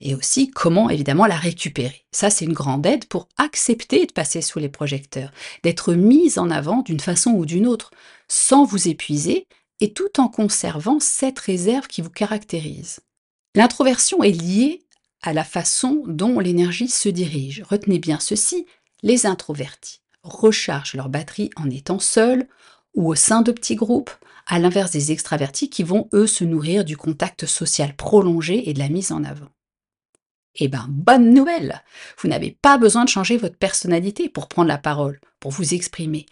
et 0.00 0.14
aussi 0.14 0.50
comment 0.50 0.90
évidemment 0.90 1.26
la 1.26 1.36
récupérer. 1.36 2.04
Ça, 2.12 2.30
c'est 2.30 2.44
une 2.44 2.52
grande 2.52 2.84
aide 2.86 3.06
pour 3.06 3.28
accepter 3.38 4.06
de 4.06 4.12
passer 4.12 4.42
sous 4.42 4.58
les 4.58 4.68
projecteurs, 4.68 5.32
d'être 5.62 5.94
mise 5.94 6.38
en 6.38 6.50
avant 6.50 6.82
d'une 6.82 7.00
façon 7.00 7.30
ou 7.30 7.46
d'une 7.46 7.66
autre, 7.66 7.90
sans 8.28 8.64
vous 8.64 8.88
épuiser 8.88 9.46
et 9.80 9.92
tout 9.92 10.20
en 10.20 10.28
conservant 10.28 11.00
cette 11.00 11.38
réserve 11.38 11.86
qui 11.86 12.02
vous 12.02 12.10
caractérise. 12.10 13.00
L'introversion 13.54 14.22
est 14.22 14.32
liée 14.32 14.85
à 15.26 15.32
la 15.32 15.44
façon 15.44 16.02
dont 16.06 16.38
l'énergie 16.38 16.88
se 16.88 17.08
dirige. 17.08 17.62
Retenez 17.68 17.98
bien 17.98 18.20
ceci, 18.20 18.66
les 19.02 19.26
introvertis 19.26 20.00
rechargent 20.22 20.94
leur 20.94 21.08
batterie 21.08 21.50
en 21.56 21.70
étant 21.70 21.98
seuls 21.98 22.48
ou 22.94 23.08
au 23.08 23.14
sein 23.14 23.42
de 23.42 23.52
petits 23.52 23.76
groupes, 23.76 24.10
à 24.46 24.58
l'inverse 24.58 24.90
des 24.90 25.12
extravertis 25.12 25.68
qui 25.68 25.82
vont, 25.82 26.08
eux, 26.12 26.26
se 26.26 26.44
nourrir 26.44 26.84
du 26.84 26.96
contact 26.96 27.46
social 27.46 27.94
prolongé 27.94 28.68
et 28.68 28.72
de 28.72 28.78
la 28.78 28.88
mise 28.88 29.12
en 29.12 29.24
avant. 29.24 29.48
Eh 30.54 30.68
bien, 30.68 30.86
bonne 30.88 31.34
nouvelle 31.34 31.82
Vous 32.18 32.28
n'avez 32.28 32.56
pas 32.62 32.78
besoin 32.78 33.04
de 33.04 33.10
changer 33.10 33.36
votre 33.36 33.58
personnalité 33.58 34.28
pour 34.28 34.48
prendre 34.48 34.68
la 34.68 34.78
parole, 34.78 35.20
pour 35.40 35.50
vous 35.50 35.74
exprimer. 35.74 36.26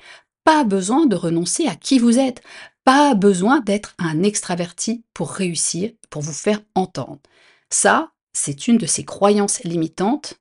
Pas 0.44 0.64
besoin 0.64 1.06
de 1.06 1.16
renoncer 1.16 1.66
à 1.66 1.74
qui 1.74 1.98
vous 1.98 2.18
êtes. 2.18 2.42
Pas 2.84 3.14
besoin 3.14 3.60
d'être 3.60 3.94
un 3.98 4.22
extraverti 4.22 5.04
pour 5.12 5.30
réussir, 5.30 5.90
pour 6.08 6.22
vous 6.22 6.32
faire 6.32 6.60
entendre. 6.74 7.20
Ça, 7.68 8.13
c'est 8.34 8.68
une 8.68 8.76
de 8.76 8.86
ces 8.86 9.04
croyances 9.04 9.62
limitantes, 9.62 10.34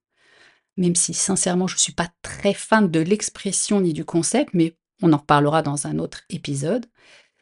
même 0.75 0.95
si 0.95 1.13
sincèrement 1.13 1.67
je 1.67 1.75
ne 1.75 1.79
suis 1.79 1.93
pas 1.93 2.09
très 2.21 2.53
fan 2.53 2.89
de 2.89 2.99
l'expression 2.99 3.79
ni 3.79 3.93
du 3.93 4.03
concept, 4.03 4.49
mais 4.53 4.75
on 5.01 5.13
en 5.13 5.17
reparlera 5.17 5.61
dans 5.61 5.87
un 5.87 5.99
autre 5.99 6.21
épisode. 6.29 6.85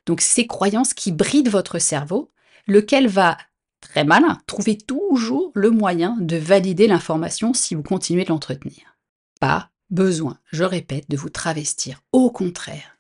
Donc 0.06 0.22
ces 0.22 0.46
croyances 0.46 0.94
qui 0.94 1.12
brident 1.12 1.50
votre 1.50 1.80
cerveau, 1.80 2.32
lequel 2.68 3.08
va 3.08 3.38
très 3.80 4.04
malin, 4.04 4.40
trouver 4.46 4.78
toujours 4.78 5.52
le 5.56 5.72
moyen 5.72 6.18
de 6.20 6.38
valider 6.38 6.88
l'information 6.88 7.54
si 7.54 7.74
vous 7.74 7.84
continuez 7.84 8.24
de 8.24 8.30
l'entretenir. 8.30 8.98
Pas 9.40 9.72
besoin, 9.90 10.38
je 10.52 10.64
répète, 10.64 11.10
de 11.10 11.18
vous 11.18 11.30
travestir. 11.30 12.02
Au 12.12 12.30
contraire, 12.30 12.98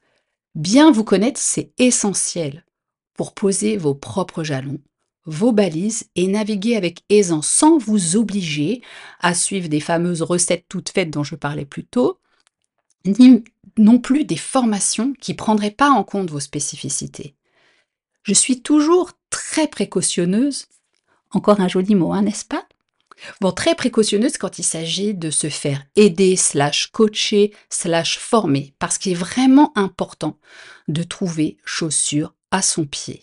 bien 0.56 0.92
vous 0.92 1.04
connaître, 1.04 1.40
c'est 1.40 1.74
essentiel 1.78 2.66
pour 3.14 3.34
poser 3.34 3.78
vos 3.78 3.94
propres 3.94 4.44
jalons, 4.44 4.80
vos 5.26 5.52
balises 5.52 6.10
et 6.16 6.28
naviguer 6.28 6.76
avec 6.76 7.04
aisance 7.10 7.48
sans 7.48 7.78
vous 7.78 8.16
obliger 8.16 8.82
à 9.20 9.34
suivre 9.34 9.68
des 9.70 9.80
fameuses 9.80 10.22
recettes 10.22 10.66
toutes 10.68 10.90
faites 10.90 11.12
dont 11.12 11.24
je 11.24 11.36
parlais 11.36 11.66
plus 11.66 11.86
tôt, 11.86 12.20
ni 13.06 13.44
non 13.78 14.00
plus 14.00 14.26
des 14.26 14.38
formations 14.38 15.14
qui 15.20 15.34
prendraient 15.34 15.72
pas 15.72 15.90
en 15.90 16.04
compte 16.04 16.30
vos 16.30 16.40
spécificités. 16.40 17.36
Je 18.24 18.34
suis 18.34 18.62
toujours 18.62 19.12
très 19.30 19.68
précautionneuse, 19.68 20.68
encore 21.32 21.60
un 21.60 21.68
joli 21.68 21.96
mot, 21.96 22.14
hein, 22.14 22.24
n'est-ce 22.24 22.46
pas? 22.46 22.66
Bon, 23.40 23.52
très 23.52 23.76
précautionneuse 23.76 24.38
quand 24.38 24.60
il 24.60 24.64
s'agit 24.64 25.14
de 25.14 25.30
se 25.30 25.50
faire 25.50 25.84
aider, 25.96 26.36
slash 26.36 26.88
coacher, 26.88 27.54
slash 27.70 28.18
former, 28.18 28.74
parce 28.80 28.98
qu'il 28.98 29.12
est 29.12 29.16
vraiment 29.16 29.72
important 29.76 30.40
de 30.88 31.04
trouver 31.04 31.58
chaussures 31.64 32.34
à 32.50 32.62
son 32.62 32.86
pied. 32.86 33.22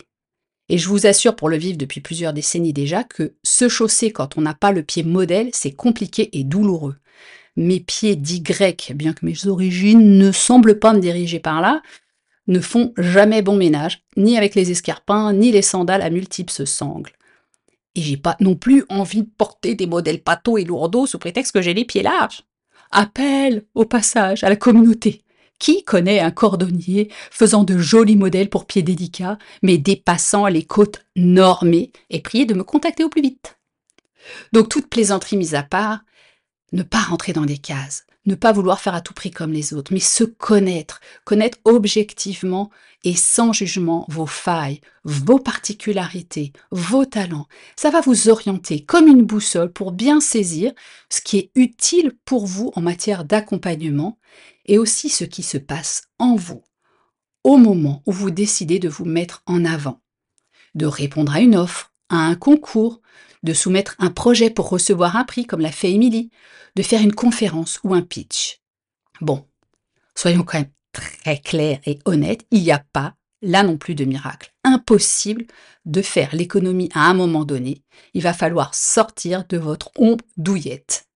Et 0.69 0.77
je 0.77 0.89
vous 0.89 1.07
assure, 1.07 1.35
pour 1.35 1.49
le 1.49 1.57
vivre 1.57 1.79
depuis 1.79 2.01
plusieurs 2.01 2.33
décennies 2.33 2.73
déjà, 2.73 3.05
que 3.05 3.35
se 3.43 3.69
chausser 3.69 4.11
quand 4.11 4.37
on 4.37 4.43
n'a 4.43 4.55
pas 4.55 4.73
le 4.73 4.83
pied 4.83 5.03
modèle, 5.03 5.49
c'est 5.53 5.73
compliqué 5.73 6.29
et 6.39 6.45
douloureux. 6.45 6.97
Mes 7.57 7.81
pieds 7.81 8.17
dits 8.17 8.43
grecs, 8.43 8.93
bien 8.95 9.15
que 9.15 9.25
mes 9.25 9.47
origines 9.47 10.19
ne 10.19 10.31
semblent 10.31 10.79
pas 10.79 10.93
me 10.93 11.01
diriger 11.01 11.41
par 11.41 11.61
là, 11.61 11.83
ne 12.47 12.61
font 12.61 12.93
jamais 12.97 13.43
bon 13.43 13.57
ménage, 13.57 14.03
ni 14.17 14.37
avec 14.37 14.55
les 14.55 14.71
escarpins, 14.71 15.33
ni 15.33 15.53
les 15.53 15.63
sandales 15.63 16.03
à 16.03 16.11
multiples 16.11 16.67
sangles. 16.67 17.13
Et 17.95 18.01
j'ai 18.01 18.17
pas 18.17 18.37
non 18.41 18.55
plus 18.55 18.85
envie 18.89 19.23
de 19.23 19.31
porter 19.37 19.75
des 19.75 19.87
modèles 19.87 20.23
pâteaux 20.23 20.59
et 20.59 20.65
lourdeaux 20.65 21.07
sous 21.07 21.19
prétexte 21.19 21.53
que 21.53 21.63
j'ai 21.63 21.75
les 21.75 21.85
pieds 21.85 22.03
larges. 22.03 22.43
Appel, 22.91 23.65
au 23.75 23.85
passage, 23.85 24.45
à 24.45 24.49
la 24.49 24.57
communauté. 24.57 25.23
Qui 25.59 25.83
connaît 25.85 26.21
un 26.21 26.31
cordonnier 26.31 27.11
faisant 27.31 27.65
de 27.65 27.79
jolis 27.79 28.17
modèles 28.17 28.51
pour 28.51 28.67
pieds 28.67 28.83
délicats, 28.83 29.39
mais 29.63 29.79
dépassant 29.79 30.47
les 30.47 30.65
côtes 30.65 31.05
normées, 31.17 31.93
et 32.11 32.21
priez 32.21 32.47
de 32.47 32.55
me 32.55 32.65
contacter 32.65 33.05
au 33.05 33.09
plus 33.09 33.23
vite? 33.23 33.59
Donc, 34.53 34.69
toute 34.69 34.89
plaisanterie 34.89 35.37
mise 35.37 35.55
à 35.55 35.63
part, 35.63 36.01
ne 36.73 36.83
pas 36.83 37.01
rentrer 37.01 37.33
dans 37.33 37.47
des 37.47 37.59
cases, 37.59 38.05
ne 38.27 38.35
pas 38.35 38.53
vouloir 38.53 38.81
faire 38.81 38.95
à 38.95 39.01
tout 39.01 39.15
prix 39.15 39.31
comme 39.31 39.53
les 39.53 39.75
autres, 39.75 39.93
mais 39.93 40.01
se 40.01 40.25
connaître, 40.25 41.01
connaître 41.25 41.59
objectivement 41.65 42.71
et 43.05 43.15
sans 43.15 43.53
jugement 43.53 44.05
vos 44.09 44.27
failles, 44.27 44.81
vos 45.05 45.39
particularités, 45.39 46.53
vos 46.71 47.05
talents. 47.05 47.47
Ça 47.77 47.91
va 47.91 48.01
vous 48.01 48.29
orienter 48.29 48.85
comme 48.85 49.07
une 49.07 49.23
boussole 49.23 49.73
pour 49.73 49.93
bien 49.93 50.21
saisir 50.21 50.73
ce 51.09 51.21
qui 51.21 51.39
est 51.39 51.51
utile 51.55 52.13
pour 52.25 52.47
vous 52.47 52.71
en 52.75 52.83
matière 52.83 53.25
d'accompagnement 53.25 54.19
et 54.69 54.79
aussi 54.79 55.09
ce 55.09 55.25
qui 55.25 55.43
se 55.43 55.59
passe 55.59 56.05
en 56.19 56.37
vous 56.37 56.63
au 57.45 57.57
moment 57.57 58.03
où 58.07 58.13
vous 58.13 58.31
décidez 58.31 58.79
de 58.79 58.89
vous 58.89 59.05
mettre 59.05 59.43
en 59.47 59.65
avant, 59.65 60.03
de 60.75 60.87
répondre 60.87 61.35
à 61.35 61.41
une 61.41 61.57
offre, 61.57 61.93
à 62.11 62.17
un 62.17 62.35
concours, 62.35 63.01
de 63.43 63.55
soumettre 63.55 63.97
un 63.99 64.11
projet 64.11 64.51
pour 64.51 64.69
recevoir 64.69 65.17
un 65.17 65.25
prix 65.25 65.47
comme 65.47 65.61
l'a 65.61 65.73
fait 65.73 65.93
Émilie, 65.93 66.31
de 66.77 66.83
faire 66.83 67.01
une 67.01 67.15
conférence 67.15 67.81
ou 67.85 67.95
un 67.95 68.03
pitch. 68.03 68.61
Bon, 69.21 69.47
soyons 70.15 70.43
quand 70.43 70.59
même 70.59 70.71
très 70.93 71.39
clairs 71.39 71.81
et 71.87 71.99
honnêtes, 72.05 72.45
il 72.51 72.63
n'y 72.63 72.73
a 72.73 72.85
pas, 72.93 73.15
là 73.41 73.63
non 73.63 73.79
plus, 73.79 73.95
de 73.95 74.05
miracle. 74.05 74.53
Impossible 74.65 75.47
de 75.85 76.03
faire 76.03 76.35
l'économie 76.35 76.91
à 76.93 77.09
un 77.09 77.15
moment 77.15 77.45
donné. 77.45 77.83
Il 78.15 78.23
va 78.23 78.35
falloir 78.35 78.75
sortir 78.75 79.45
de 79.49 79.57
votre 79.57 79.91
ombre 79.97 80.25
douillette. 80.37 81.08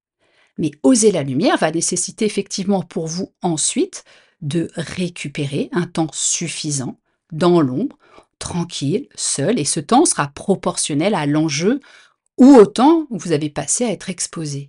Mais 0.58 0.70
oser 0.82 1.12
la 1.12 1.22
lumière 1.22 1.56
va 1.56 1.70
nécessiter 1.70 2.24
effectivement 2.24 2.82
pour 2.82 3.06
vous 3.06 3.32
ensuite 3.42 4.04
de 4.40 4.70
récupérer 4.74 5.68
un 5.72 5.86
temps 5.86 6.10
suffisant 6.12 6.98
dans 7.32 7.60
l'ombre, 7.60 7.98
tranquille, 8.38 9.08
seul, 9.14 9.58
et 9.58 9.64
ce 9.64 9.80
temps 9.80 10.04
sera 10.04 10.28
proportionnel 10.28 11.14
à 11.14 11.26
l'enjeu 11.26 11.80
ou 12.38 12.54
au 12.56 12.66
temps 12.66 13.06
où 13.10 13.18
vous 13.18 13.32
avez 13.32 13.50
passé 13.50 13.84
à 13.84 13.92
être 13.92 14.10
exposé. 14.10 14.68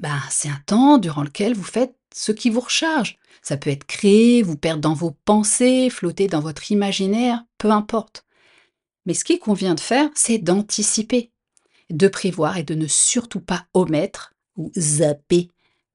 Ben, 0.00 0.20
c'est 0.30 0.48
un 0.48 0.60
temps 0.66 0.98
durant 0.98 1.22
lequel 1.22 1.54
vous 1.54 1.64
faites 1.64 1.94
ce 2.14 2.32
qui 2.32 2.50
vous 2.50 2.60
recharge. 2.60 3.16
Ça 3.42 3.56
peut 3.56 3.70
être 3.70 3.86
créer, 3.86 4.42
vous 4.42 4.56
perdre 4.56 4.82
dans 4.82 4.94
vos 4.94 5.12
pensées, 5.24 5.88
flotter 5.90 6.26
dans 6.26 6.40
votre 6.40 6.70
imaginaire, 6.70 7.44
peu 7.58 7.70
importe. 7.70 8.24
Mais 9.06 9.14
ce 9.14 9.24
qui 9.24 9.38
convient 9.38 9.74
de 9.74 9.80
faire, 9.80 10.10
c'est 10.14 10.38
d'anticiper, 10.38 11.30
de 11.90 12.08
prévoir 12.08 12.56
et 12.56 12.62
de 12.62 12.74
ne 12.74 12.86
surtout 12.86 13.40
pas 13.40 13.66
omettre 13.74 14.33
ou 14.56 14.70
zapper, 14.76 15.50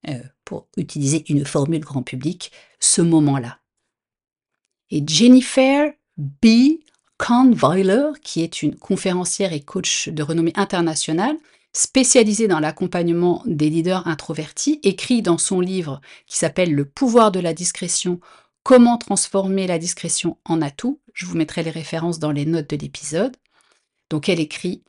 euh, 0.08 0.22
pour 0.46 0.68
utiliser 0.78 1.26
une 1.30 1.46
formule 1.46 1.82
grand 1.82 2.04
public, 2.04 2.52
ce 2.80 3.02
moment-là. 3.02 3.60
Et 4.90 5.04
Jennifer 5.06 5.92
B. 6.18 6.80
Kahnweiler, 7.20 8.12
qui 8.24 8.42
est 8.42 8.62
une 8.62 8.76
conférencière 8.76 9.52
et 9.54 9.60
coach 9.60 10.08
de 10.08 10.24
renommée 10.24 10.54
internationale, 10.56 11.36
spécialisée 11.74 12.48
dans 12.48 12.60
l'accompagnement 12.60 13.44
des 13.46 13.70
leaders 13.70 14.08
introvertis, 14.08 14.80
écrit 14.84 15.22
dans 15.22 15.38
son 15.38 15.60
livre 15.60 16.02
qui 16.26 16.38
s'appelle 16.38 16.74
Le 16.74 16.86
pouvoir 16.86 17.32
de 17.32 17.40
la 17.40 17.54
discrétion, 17.54 18.20
comment 18.64 18.98
transformer 18.98 19.68
la 19.68 19.80
discrétion 19.80 20.38
en 20.46 20.62
atout. 20.62 21.00
Je 21.14 21.26
vous 21.26 21.38
mettrai 21.38 21.62
les 21.62 21.72
références 21.72 22.20
dans 22.20 22.32
les 22.32 22.46
notes 22.46 22.70
de 22.70 22.78
l'épisode. 22.78 23.36
Donc 24.10 24.30
elle 24.30 24.40
écrit 24.40 24.84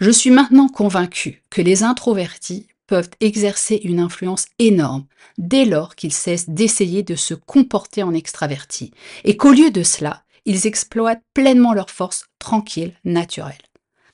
Je 0.00 0.10
suis 0.10 0.30
maintenant 0.30 0.68
convaincue 0.68 1.44
que 1.50 1.62
les 1.62 1.82
introvertis 1.82 2.66
peuvent 2.86 3.10
exercer 3.20 3.80
une 3.84 4.00
influence 4.00 4.46
énorme 4.58 5.06
dès 5.38 5.64
lors 5.64 5.94
qu'ils 5.94 6.12
cessent 6.12 6.48
d'essayer 6.48 7.02
de 7.02 7.14
se 7.14 7.34
comporter 7.34 8.02
en 8.02 8.14
extravertis 8.14 8.92
et 9.24 9.36
qu'au 9.36 9.52
lieu 9.52 9.70
de 9.70 9.82
cela, 9.82 10.22
ils 10.44 10.66
exploitent 10.66 11.22
pleinement 11.32 11.72
leur 11.72 11.90
force 11.90 12.26
tranquille, 12.38 12.94
naturelle. 13.04 13.54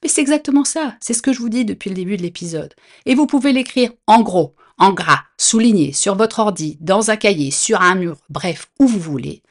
Mais 0.03 0.09
c'est 0.09 0.21
exactement 0.21 0.65
ça, 0.65 0.97
c'est 1.01 1.15
ce 1.15 1.23
que 1.23 1.33
je 1.33 1.41
vous 1.41 1.49
dis 1.49 1.65
depuis 1.65 1.91
le 1.91 1.97
début 1.97 2.17
de 2.17 2.23
l'épisode. 2.23 2.75
Et 3.05 3.15
vous 3.15 3.27
pouvez 3.27 3.53
l'écrire 3.53 3.93
en 4.07 4.23
gros, 4.23 4.55
en 4.79 4.93
gras, 4.93 5.25
souligné, 5.37 5.93
sur 5.93 6.15
votre 6.15 6.39
ordi, 6.39 6.79
dans 6.81 7.11
un 7.11 7.17
cahier, 7.17 7.51
sur 7.51 7.83
un 7.83 7.97
mur, 7.97 8.17
bref, 8.31 8.71
où 8.79 8.87
vous 8.87 9.01
voulez. 9.01 9.43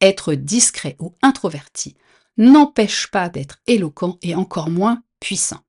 Être 0.00 0.34
discret 0.34 0.96
ou 1.00 1.14
introverti 1.22 1.96
n'empêche 2.36 3.08
pas 3.08 3.28
d'être 3.28 3.58
éloquent 3.66 4.18
et 4.22 4.34
encore 4.34 4.70
moins 4.70 5.02
puissant. 5.20 5.65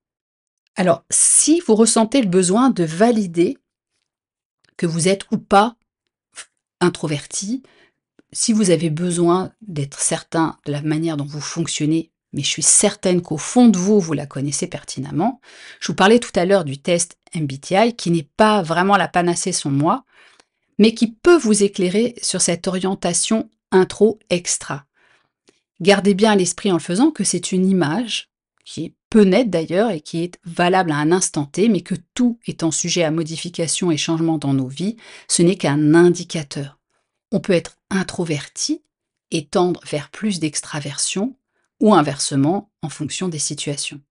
Alors, 0.78 1.04
si 1.10 1.60
vous 1.60 1.76
ressentez 1.76 2.22
le 2.22 2.30
besoin 2.30 2.70
de 2.70 2.84
valider 2.84 3.58
que 4.78 4.86
vous 4.86 5.08
êtes 5.08 5.26
ou 5.32 5.38
pas 5.38 5.76
introverti, 6.80 7.64
si 8.32 8.54
vous 8.54 8.70
avez 8.70 8.90
besoin 8.90 9.52
d'être 9.62 10.00
certain 10.00 10.58
de 10.66 10.72
la 10.72 10.82
manière 10.82 11.18
dont 11.18 11.26
vous 11.26 11.42
fonctionnez 11.42 12.12
mais 12.34 12.44
je 12.44 12.50
suis 12.50 12.64
certaine 12.64 13.22
qu'au 13.22 13.38
fond 13.38 13.68
de 13.68 13.78
vous, 13.78 14.00
vous 14.00 14.14
la 14.14 14.26
connaissez 14.26 14.68
pertinemment. 14.68 15.40
Je 15.80 15.88
vous 15.88 15.96
parlais 15.96 16.20
tout 16.20 16.32
à 16.36 16.46
l'heure 16.46 16.66
du 16.66 16.78
test 16.78 17.18
MBTI, 17.34 17.96
qui 17.96 18.12
n'est 18.12 18.30
pas 18.38 18.62
vraiment 18.62 18.98
la 18.98 19.08
panacée 19.08 19.52
sur 19.52 19.70
moi, 19.70 20.04
mais 20.78 20.94
qui 20.94 21.12
peut 21.12 21.38
vous 21.38 21.64
éclairer 21.64 22.16
sur 22.22 22.42
cette 22.42 22.68
orientation 22.68 23.50
intro-extra. 23.72 24.86
Gardez 25.80 26.14
bien 26.14 26.32
à 26.32 26.36
l'esprit 26.36 26.72
en 26.72 26.76
le 26.76 26.82
faisant 26.82 27.12
que 27.12 27.24
c'est 27.24 27.52
une 27.52 27.68
image 27.68 28.30
qui 28.66 28.86
est 28.86 28.94
peu 29.10 29.24
nette 29.24 29.50
d'ailleurs 29.50 29.92
et 29.92 30.02
qui 30.02 30.24
est 30.24 30.40
valable 30.46 30.92
à 30.92 30.98
un 30.98 31.12
instant 31.12 31.46
T, 31.46 31.70
mais 31.70 31.82
que 31.82 31.96
tout 32.14 32.40
étant 32.46 32.72
sujet 32.72 33.04
à 33.04 33.12
modification 33.12 33.92
et 33.92 33.98
changement 33.98 34.38
dans 34.38 34.54
nos 34.54 34.68
vies, 34.68 34.98
ce 35.28 35.42
n'est 35.42 35.58
qu'un 35.58 35.94
indicateur. 35.94 36.78
On 37.32 37.40
peut 37.40 37.54
être 37.54 37.78
introverti 37.90 38.82
et 39.32 39.46
tendre 39.46 39.82
vers 39.86 40.10
plus 40.10 40.40
d'extraversion, 40.40 41.36
ou 41.80 41.94
inversement 41.94 42.72
en 42.82 42.90
fonction 42.90 43.28
des 43.28 43.40
situations. 43.40 44.02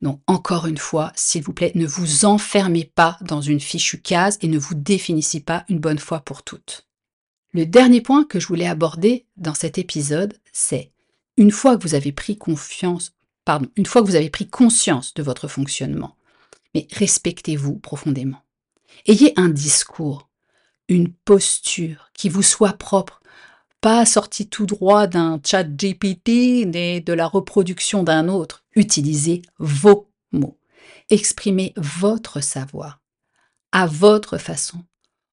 Donc 0.00 0.20
encore 0.26 0.66
une 0.66 0.78
fois, 0.78 1.12
s'il 1.14 1.42
vous 1.42 1.52
plaît, 1.52 1.72
ne 1.74 1.86
vous 1.86 2.24
enfermez 2.24 2.84
pas 2.84 3.18
dans 3.20 3.40
une 3.40 3.60
fichue 3.60 4.00
case 4.00 4.38
et 4.42 4.48
ne 4.48 4.58
vous 4.58 4.74
définissez 4.74 5.40
pas 5.40 5.64
une 5.68 5.78
bonne 5.78 5.98
fois 5.98 6.20
pour 6.20 6.42
toutes. 6.42 6.88
Le 7.52 7.66
dernier 7.66 8.00
point 8.00 8.24
que 8.24 8.40
je 8.40 8.46
voulais 8.46 8.66
aborder 8.66 9.26
dans 9.36 9.54
cet 9.54 9.78
épisode, 9.78 10.34
c'est 10.52 10.90
une 11.36 11.50
fois 11.50 11.76
que 11.76 11.82
vous 11.82 11.94
avez 11.94 12.12
pris 12.12 12.36
confiance, 12.36 13.12
pardon, 13.44 13.68
une 13.76 13.86
fois 13.86 14.02
que 14.02 14.06
vous 14.06 14.16
avez 14.16 14.30
pris 14.30 14.48
conscience 14.48 15.14
de 15.14 15.22
votre 15.22 15.48
fonctionnement, 15.48 16.16
mais 16.74 16.86
respectez-vous 16.92 17.76
profondément. 17.76 18.42
Ayez 19.06 19.32
un 19.36 19.48
discours, 19.48 20.28
une 20.88 21.12
posture 21.12 22.10
qui 22.14 22.28
vous 22.28 22.42
soit 22.42 22.74
propre, 22.74 23.20
pas 23.80 24.06
sorti 24.06 24.48
tout 24.48 24.66
droit 24.66 25.06
d'un 25.06 25.40
chat 25.44 25.64
GPT 25.64 26.66
ni 26.66 27.00
de 27.00 27.12
la 27.12 27.26
reproduction 27.26 28.04
d'un 28.04 28.28
autre. 28.28 28.64
Utilisez 28.76 29.42
vos 29.58 30.08
mots. 30.30 30.58
Exprimez 31.10 31.72
votre 31.76 32.40
savoir 32.40 33.00
à 33.72 33.86
votre 33.86 34.38
façon. 34.38 34.78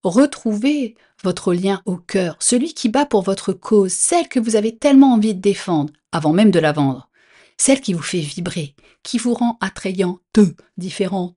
Retrouvez 0.04 0.96
votre 1.24 1.54
lien 1.54 1.82
au 1.86 1.98
cœur, 1.98 2.38
celui 2.40 2.74
qui 2.74 2.88
bat 2.88 3.06
pour 3.06 3.22
votre 3.22 3.52
cause, 3.52 3.92
celle 3.92 4.30
que 4.30 4.40
vous 4.40 4.56
avez 4.56 4.78
tellement 4.78 5.14
envie 5.14 5.36
de 5.36 5.42
défendre, 5.42 5.92
avant 6.14 6.32
même 6.32 6.52
de 6.52 6.60
la 6.60 6.72
vendre, 6.72 7.09
celle 7.60 7.82
qui 7.82 7.94
vous 7.94 8.02
fait 8.02 8.22
vibrer, 8.22 8.74
qui 9.04 9.20
vous 9.20 9.34
rend 9.34 9.58
attrayant, 9.62 10.20
de, 10.34 10.56
différent. 10.78 11.36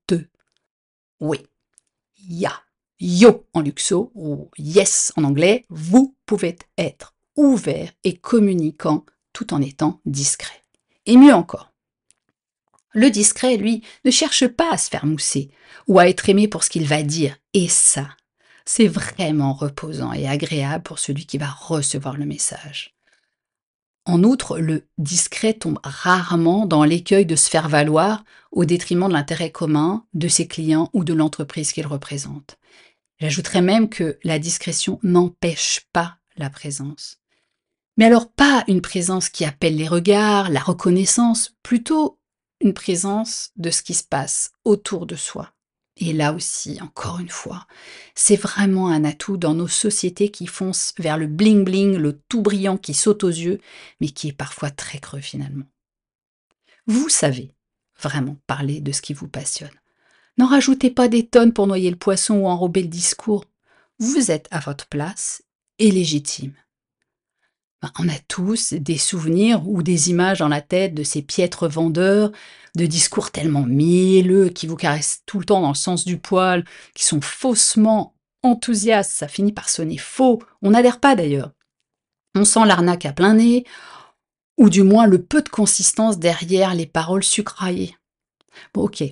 Oui, 1.21 1.39
ya, 2.29 2.53
yo 3.01 3.47
en 3.53 3.61
luxo 3.61 4.13
ou 4.15 4.49
yes 4.57 5.13
en 5.17 5.25
anglais, 5.25 5.67
vous 5.69 6.17
pouvez 6.25 6.57
être 6.79 7.15
ouvert 7.37 7.93
et 8.05 8.17
communicant 8.17 9.05
tout 9.33 9.53
en 9.53 9.61
étant 9.61 10.01
discret. 10.07 10.63
Et 11.07 11.17
mieux 11.17 11.35
encore, 11.35 11.73
le 12.95 13.11
discret, 13.11 13.57
lui, 13.57 13.83
ne 14.05 14.11
cherche 14.11 14.47
pas 14.47 14.73
à 14.73 14.79
se 14.79 14.91
faire 14.91 15.07
mousser 15.07 15.51
ou 15.89 15.99
à 15.99 16.09
être 16.09 16.29
aimé 16.29 16.47
pour 16.47 16.63
ce 16.63 16.71
qu'il 16.71 16.87
va 16.87 17.03
dire. 17.03 17.37
Et 17.55 17.69
ça, 17.69 18.09
c'est 18.65 18.87
vraiment 18.87 19.55
reposant 19.55 20.13
et 20.13 20.29
agréable 20.29 20.85
pour 20.85 20.99
celui 20.99 21.27
qui 21.27 21.39
va 21.39 21.49
recevoir 21.49 22.17
le 22.17 22.27
message. 22.27 22.92
En 24.05 24.25
outre, 24.25 24.59
le 24.59 24.89
discret 24.99 25.55
tombe 25.55 25.79
rarement 25.85 26.67
dans 26.67 26.85
l'écueil 26.85 27.25
de 27.25 27.37
se 27.37 27.49
faire 27.49 27.69
valoir 27.69 28.25
au 28.51 28.65
détriment 28.65 29.09
de 29.09 29.13
l'intérêt 29.13 29.53
commun 29.53 30.05
de 30.13 30.27
ses 30.29 30.49
clients 30.49 30.91
ou 30.93 31.05
de 31.05 31.15
l'entreprise 31.15 31.73
qu'il 31.73 31.87
représente. 31.87 32.59
J'ajouterais 33.21 33.63
même 33.63 33.89
que 33.89 34.19
la 34.25 34.41
discrétion 34.41 34.99
n'empêche 35.05 35.87
pas 35.93 36.17
la 36.37 36.51
présence. 36.51 37.19
Mais 37.97 38.07
alors 38.07 38.29
pas 38.29 38.65
une 38.67 38.81
présence 38.81 39.29
qui 39.29 39.45
appelle 39.45 39.77
les 39.77 39.87
regards, 39.87 40.51
la 40.51 40.61
reconnaissance, 40.61 41.55
plutôt 41.63 42.19
une 42.61 42.75
présence 42.75 43.51
de 43.57 43.71
ce 43.71 43.83
qui 43.83 43.95
se 43.95 44.05
passe 44.05 44.53
autour 44.65 45.07
de 45.07 45.15
soi. 45.15 45.53
Et 45.99 46.13
là 46.13 46.33
aussi, 46.33 46.81
encore 46.81 47.21
une 47.21 47.29
fois, 47.29 47.67
c'est 48.15 48.37
vraiment 48.37 48.89
un 48.89 49.05
atout 49.05 49.37
dans 49.37 49.55
nos 49.55 49.69
sociétés 49.69 50.31
qui 50.31 50.47
foncent 50.47 50.95
vers 50.99 51.19
le 51.19 51.27
bling-bling, 51.27 51.97
le 51.97 52.19
tout 52.29 52.41
brillant 52.41 52.79
qui 52.79 52.95
saute 52.95 53.25
aux 53.25 53.29
yeux, 53.29 53.61
mais 54.01 54.09
qui 54.09 54.29
est 54.29 54.33
parfois 54.33 54.71
très 54.71 54.99
creux 54.99 55.21
finalement. 55.21 55.67
Vous 56.87 57.09
savez 57.09 57.55
vraiment 58.01 58.37
parler 58.47 58.81
de 58.81 58.91
ce 58.91 59.03
qui 59.03 59.13
vous 59.13 59.29
passionne. 59.29 59.71
N'en 60.39 60.47
rajoutez 60.47 60.91
pas 60.91 61.09
des 61.09 61.27
tonnes 61.27 61.53
pour 61.53 61.67
noyer 61.67 61.91
le 61.91 61.97
poisson 61.97 62.37
ou 62.37 62.47
enrober 62.47 62.83
le 62.83 62.89
discours. 62.89 63.45
Vous 63.99 64.31
êtes 64.31 64.49
à 64.51 64.61
votre 64.61 64.87
place 64.87 65.43
et 65.79 65.91
légitime. 65.91 66.55
On 67.99 68.09
a 68.09 68.19
tous 68.29 68.75
des 68.75 68.99
souvenirs 68.99 69.69
ou 69.69 69.83
des 69.83 70.11
images 70.11 70.39
dans 70.39 70.49
la 70.49 70.61
tête 70.61 70.95
de 70.95 71.03
ces 71.03 71.21
piètres 71.21 71.67
vendeurs, 71.67 72.31
de 72.77 72.87
discours 72.87 73.31
tellement 73.31 73.65
mielleux 73.65 74.49
qui 74.49 74.67
vous 74.67 74.77
caressent 74.77 75.23
tout 75.27 75.39
le 75.39 75.45
temps 75.45 75.61
dans 75.61 75.69
le 75.69 75.75
sens 75.75 76.05
du 76.05 76.19
poil, 76.19 76.65
qui 76.95 77.05
sont 77.05 77.21
faussement 77.21 78.15
enthousiastes, 78.43 79.13
ça 79.13 79.29
finit 79.29 79.53
par 79.53 79.69
sonner 79.69 79.99
faux, 79.99 80.43
on 80.63 80.71
n'adhère 80.71 81.01
pas 81.01 81.15
d'ailleurs. 81.15 81.53
On 82.35 82.45
sent 82.45 82.65
l'arnaque 82.67 83.05
à 83.05 83.13
plein 83.13 83.35
nez, 83.35 83.65
ou 84.59 84.71
du 84.71 84.83
moins 84.83 85.07
le 85.07 85.23
peu 85.23 85.43
de 85.43 85.49
consistance 85.49 86.19
derrière 86.19 86.75
les 86.75 86.87
paroles 86.87 87.25
sucraillées. 87.25 87.97
Bon 88.75 88.83
ok, 88.83 89.03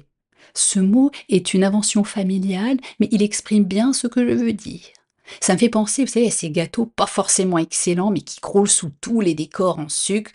ce 0.54 0.80
mot 0.80 1.11
est 1.28 1.54
une 1.54 1.64
invention 1.64 2.04
familiale, 2.04 2.78
mais 2.98 3.09
il 3.11 3.22
exprime 3.22 3.64
bien 3.64 3.92
ce 3.92 4.06
que 4.06 4.26
je 4.26 4.35
veux 4.35 4.52
dire. 4.52 4.99
Ça 5.40 5.54
me 5.54 5.58
fait 5.58 5.68
penser, 5.68 6.04
vous 6.04 6.10
savez, 6.10 6.28
à 6.28 6.30
ces 6.30 6.50
gâteaux 6.50 6.86
pas 6.86 7.06
forcément 7.06 7.58
excellents, 7.58 8.10
mais 8.10 8.22
qui 8.22 8.40
croulent 8.40 8.66
sous 8.66 8.90
tous 9.00 9.20
les 9.20 9.34
décors 9.34 9.78
en 9.78 9.88
sucre, 9.88 10.32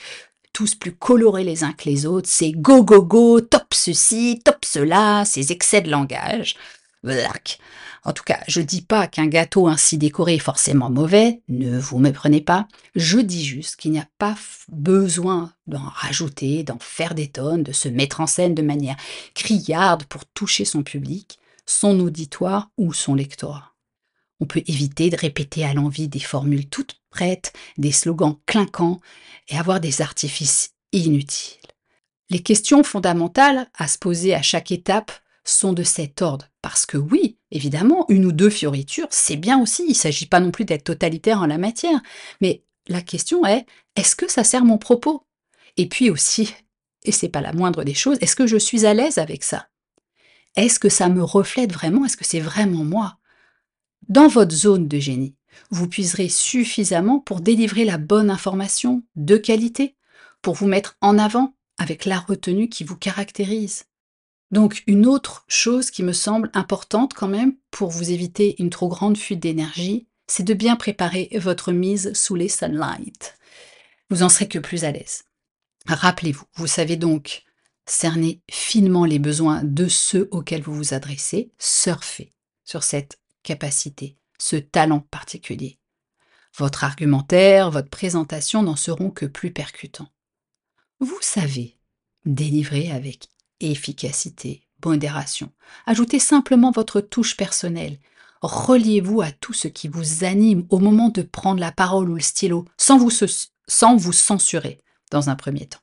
tous 0.54 0.76
plus 0.76 0.94
colorés 0.94 1.44
les 1.44 1.64
uns 1.64 1.74
que 1.74 1.90
les 1.90 2.06
autres. 2.06 2.30
C'est 2.30 2.52
go 2.52 2.84
go 2.84 3.02
go, 3.02 3.42
top 3.42 3.74
ceci, 3.74 4.40
top 4.44 4.64
cela, 4.64 5.26
ces 5.26 5.52
excès 5.52 5.82
de 5.82 5.92
langage. 5.92 6.56
Black. 7.04 7.60
En 8.06 8.14
tout 8.14 8.24
cas, 8.24 8.40
je 8.48 8.62
dis 8.62 8.82
pas 8.82 9.08
qu'un 9.08 9.26
gâteau 9.26 9.68
ainsi 9.68 9.98
décoré 9.98 10.36
est 10.36 10.40
forcément 10.40 10.92
mauvais, 10.92 11.42
ne 11.50 11.80
vous 11.80 11.98
méprenez 11.98 12.42
pas. 12.42 12.68
Je 12.96 13.18
dis 13.18 13.44
juste 13.44 13.78
qu'il 13.78 13.92
n'y 13.92 14.00
a 14.00 14.08
pas 14.20 14.36
besoin 14.70 15.52
d'en 15.66 15.82
rajouter, 15.82 16.64
d'en 16.64 16.78
faire 16.80 17.16
des 17.16 17.28
tonnes, 17.28 17.64
de 17.64 17.72
se 17.72 17.90
mettre 17.90 18.22
en 18.22 18.28
scène 18.28 18.54
de 18.54 18.62
manière 18.62 18.96
criarde 19.34 20.04
pour 20.06 20.26
toucher 20.26 20.66
son 20.66 20.84
public, 20.84 21.40
son 21.66 22.00
auditoire 22.00 22.70
ou 22.78 22.94
son 22.94 23.16
lectorat. 23.16 23.75
On 24.40 24.46
peut 24.46 24.64
éviter 24.68 25.10
de 25.10 25.18
répéter 25.18 25.66
à 25.66 25.74
l'envie 25.74 26.08
des 26.08 26.20
formules 26.20 26.68
toutes 26.68 27.00
prêtes, 27.10 27.54
des 27.78 27.92
slogans 27.92 28.38
clinquants 28.46 29.00
et 29.48 29.58
avoir 29.58 29.80
des 29.80 30.02
artifices 30.02 30.74
inutiles. 30.92 31.58
Les 32.30 32.42
questions 32.42 32.84
fondamentales 32.84 33.70
à 33.76 33.88
se 33.88 33.98
poser 33.98 34.34
à 34.34 34.42
chaque 34.42 34.72
étape 34.72 35.12
sont 35.44 35.74
de 35.74 35.84
cet 35.84 36.22
ordre. 36.22 36.50
Parce 36.62 36.86
que 36.86 36.98
oui, 36.98 37.38
évidemment, 37.52 38.06
une 38.10 38.26
ou 38.26 38.32
deux 38.32 38.50
fioritures, 38.50 39.08
c'est 39.12 39.36
bien 39.36 39.62
aussi, 39.62 39.84
il 39.84 39.90
ne 39.90 39.94
s'agit 39.94 40.26
pas 40.26 40.40
non 40.40 40.52
plus 40.52 40.66
d'être 40.66 40.86
totalitaire 40.86 41.42
en 41.42 41.46
la 41.46 41.60
matière. 41.60 42.02
Mais 42.42 42.64
la 42.88 43.02
question 43.02 43.46
est, 43.46 43.66
est-ce 43.96 44.16
que 44.16 44.30
ça 44.30 44.44
sert 44.44 44.66
mon 44.66 44.80
propos? 44.80 45.26
Et 45.78 45.88
puis 45.88 46.10
aussi, 46.10 46.54
et 47.04 47.12
c'est 47.12 47.30
pas 47.30 47.42
la 47.42 47.54
moindre 47.54 47.84
des 47.84 47.94
choses, 47.94 48.18
est-ce 48.22 48.36
que 48.36 48.48
je 48.48 48.58
suis 48.58 48.86
à 48.86 48.94
l'aise 48.94 49.20
avec 49.20 49.44
ça? 49.44 49.68
Est-ce 50.56 50.80
que 50.80 50.90
ça 50.90 51.10
me 51.10 51.24
reflète 51.24 51.72
vraiment? 51.72 52.06
Est-ce 52.06 52.18
que 52.18 52.26
c'est 52.26 52.40
vraiment 52.40 52.84
moi? 52.84 53.18
Dans 54.10 54.28
votre 54.28 54.54
zone 54.54 54.88
de 54.88 55.00
génie, 55.00 55.36
vous 55.72 55.88
puiserez 55.88 56.30
suffisamment 56.30 57.20
pour 57.20 57.42
délivrer 57.42 57.86
la 57.86 57.98
bonne 57.98 58.30
information 58.30 59.04
de 59.16 59.38
qualité, 59.38 59.96
pour 60.42 60.56
vous 60.56 60.68
mettre 60.68 60.98
en 61.02 61.18
avant 61.18 61.56
avec 61.78 62.06
la 62.06 62.20
retenue 62.20 62.70
qui 62.70 62.84
vous 62.84 62.98
caractérise. 62.98 63.86
Donc 64.52 64.84
une 64.88 65.06
autre 65.06 65.44
chose 65.48 65.92
qui 65.92 66.04
me 66.04 66.14
semble 66.14 66.52
importante 66.54 67.14
quand 67.14 67.28
même 67.28 67.56
pour 67.72 67.90
vous 67.90 68.12
éviter 68.12 68.56
une 68.60 68.70
trop 68.70 68.88
grande 68.88 69.18
fuite 69.18 69.40
d'énergie, 69.40 70.08
c'est 70.28 70.44
de 70.44 70.54
bien 70.54 70.76
préparer 70.76 71.30
votre 71.34 71.72
mise 71.72 72.14
sous 72.14 72.36
les 72.36 72.50
sunlight. 72.50 73.38
Vous 74.10 74.24
en 74.24 74.30
serez 74.30 74.48
que 74.48 74.60
plus 74.60 74.84
à 74.84 74.92
l'aise. 74.92 75.24
Rappelez-vous, 75.88 76.46
vous 76.56 76.68
savez 76.68 76.96
donc 76.96 77.44
cerner 77.86 78.42
finement 78.50 79.06
les 79.06 79.20
besoins 79.20 79.62
de 79.64 79.88
ceux 79.88 80.28
auxquels 80.32 80.64
vous 80.64 80.74
vous 80.74 80.94
adressez, 80.94 81.52
surfer 81.60 82.32
sur 82.64 82.84
cette 82.84 83.20
capacité, 83.46 84.18
ce 84.38 84.58
talent 84.58 85.00
particulier. 85.00 85.80
Votre 86.58 86.84
argumentaire, 86.84 87.72
votre 87.72 87.90
présentation 87.90 88.64
n'en 88.64 88.76
seront 88.76 89.12
que 89.12 89.26
plus 89.26 89.52
percutants. 89.54 90.10
Vous 91.00 91.20
savez 91.22 91.78
délivrer 92.26 92.92
avec 92.92 93.30
efficacité, 93.60 94.68
modération. 94.84 95.52
Ajoutez 95.86 96.20
simplement 96.20 96.72
votre 96.72 97.02
touche 97.02 97.38
personnelle. 97.38 98.00
Reliez-vous 98.42 99.22
à 99.22 99.32
tout 99.32 99.54
ce 99.54 99.68
qui 99.68 99.88
vous 99.88 100.24
anime 100.24 100.66
au 100.70 100.80
moment 100.80 101.10
de 101.10 101.22
prendre 101.22 101.60
la 101.60 101.72
parole 101.72 102.10
ou 102.10 102.16
le 102.16 102.22
stylo, 102.22 102.66
sans 102.78 102.98
vous, 102.98 103.12
sans 103.68 103.96
vous 103.96 104.14
censurer 104.14 104.80
dans 105.12 105.30
un 105.30 105.36
premier 105.36 105.68
temps. 105.68 105.80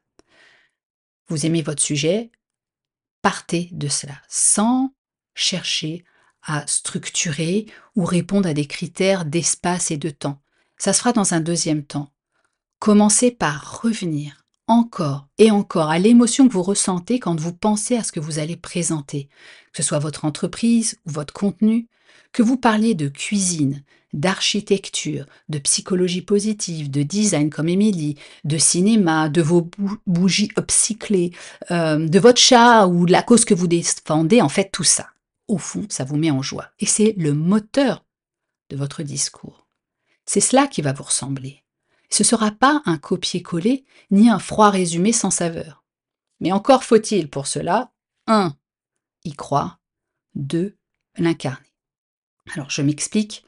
Vous 1.29 1.47
aimez 1.47 1.63
votre 1.63 1.83
sujet, 1.83 2.31
partez 3.23 3.69
de 3.73 3.89
cela, 3.89 4.21
sans 4.29 4.93
chercher 5.35 6.05
à 6.45 6.67
structurer 6.67 7.67
ou 7.97 8.05
répondre 8.05 8.49
à 8.49 8.55
des 8.55 8.67
critères 8.67 9.25
d'espace 9.25 9.91
et 9.91 9.97
de 9.97 10.11
temps. 10.11 10.41
Ça 10.77 10.93
se 10.93 10.99
fera 10.99 11.13
dans 11.13 11.35
un 11.35 11.41
deuxième 11.41 11.85
temps. 11.85 12.11
Commencez 12.79 13.31
par 13.31 13.83
revenir 13.83 14.43
encore 14.67 15.29
et 15.39 15.51
encore 15.51 15.91
à 15.91 15.99
l'émotion 15.99 16.49
que 16.49 16.53
vous 16.53 16.63
ressentez 16.63 17.19
quand 17.19 17.39
vous 17.39 17.53
pensez 17.53 17.97
à 17.97 18.03
ce 18.03 18.13
que 18.13 18.21
vous 18.21 18.39
allez 18.39 18.57
présenter, 18.57 19.29
que 19.73 19.83
ce 19.83 19.89
soit 19.89 19.99
votre 19.99 20.25
entreprise 20.25 20.99
ou 21.07 21.11
votre 21.11 21.35
contenu, 21.35 21.89
que 22.33 22.43
vous 22.43 22.57
parliez 22.57 22.95
de 22.95 23.09
cuisine, 23.09 23.83
d'architecture, 24.13 25.27
de 25.49 25.59
psychologie 25.59 26.23
positive, 26.23 26.91
de 26.91 27.03
design 27.03 27.51
comme 27.51 27.69
Émilie, 27.69 28.17
de 28.45 28.59
cinéma, 28.59 29.29
de 29.29 29.43
vos 29.43 29.71
bougies 30.07 30.51
upcyclées, 30.59 31.33
euh, 31.71 32.07
de 32.07 32.19
votre 32.19 32.41
chat 32.41 32.87
ou 32.87 33.07
de 33.07 33.13
la 33.13 33.23
cause 33.23 33.45
que 33.45 33.55
vous 33.55 33.69
défendez, 33.69 34.41
en 34.41 34.49
fait 34.49 34.71
tout 34.73 34.85
ça. 34.85 35.12
Au 35.49 35.59
fond, 35.59 35.87
ça 35.89 36.05
vous 36.05 36.17
met 36.17 36.31
en 36.31 36.43
joie. 36.43 36.71
Et 36.79 36.87
c'est 36.87 37.15
le 37.17 37.35
moteur 37.35 38.05
de 38.71 38.77
votre 38.77 39.03
discours. 39.03 39.67
C'est 40.25 40.41
cela 40.41 40.67
qui 40.67 40.83
va 40.83 40.93
vous 40.93 41.03
ressembler. 41.03 41.63
Ce 42.11 42.23
ne 42.23 42.27
sera 42.27 42.51
pas 42.51 42.83
un 42.85 42.99
copier-coller 42.99 43.85
ni 44.11 44.29
un 44.29 44.39
froid 44.39 44.71
résumé 44.71 45.13
sans 45.13 45.31
saveur. 45.31 45.85
Mais 46.41 46.53
encore 46.53 46.85
faut-il 46.85 47.31
pour 47.31 47.47
cela 47.47 47.93
1. 48.27 48.57
y 49.25 49.33
croire, 49.33 49.81
2. 50.35 50.77
l'incarner. 51.17 51.75
Alors 52.55 52.71
je 52.71 52.83
m'explique. 52.83 53.45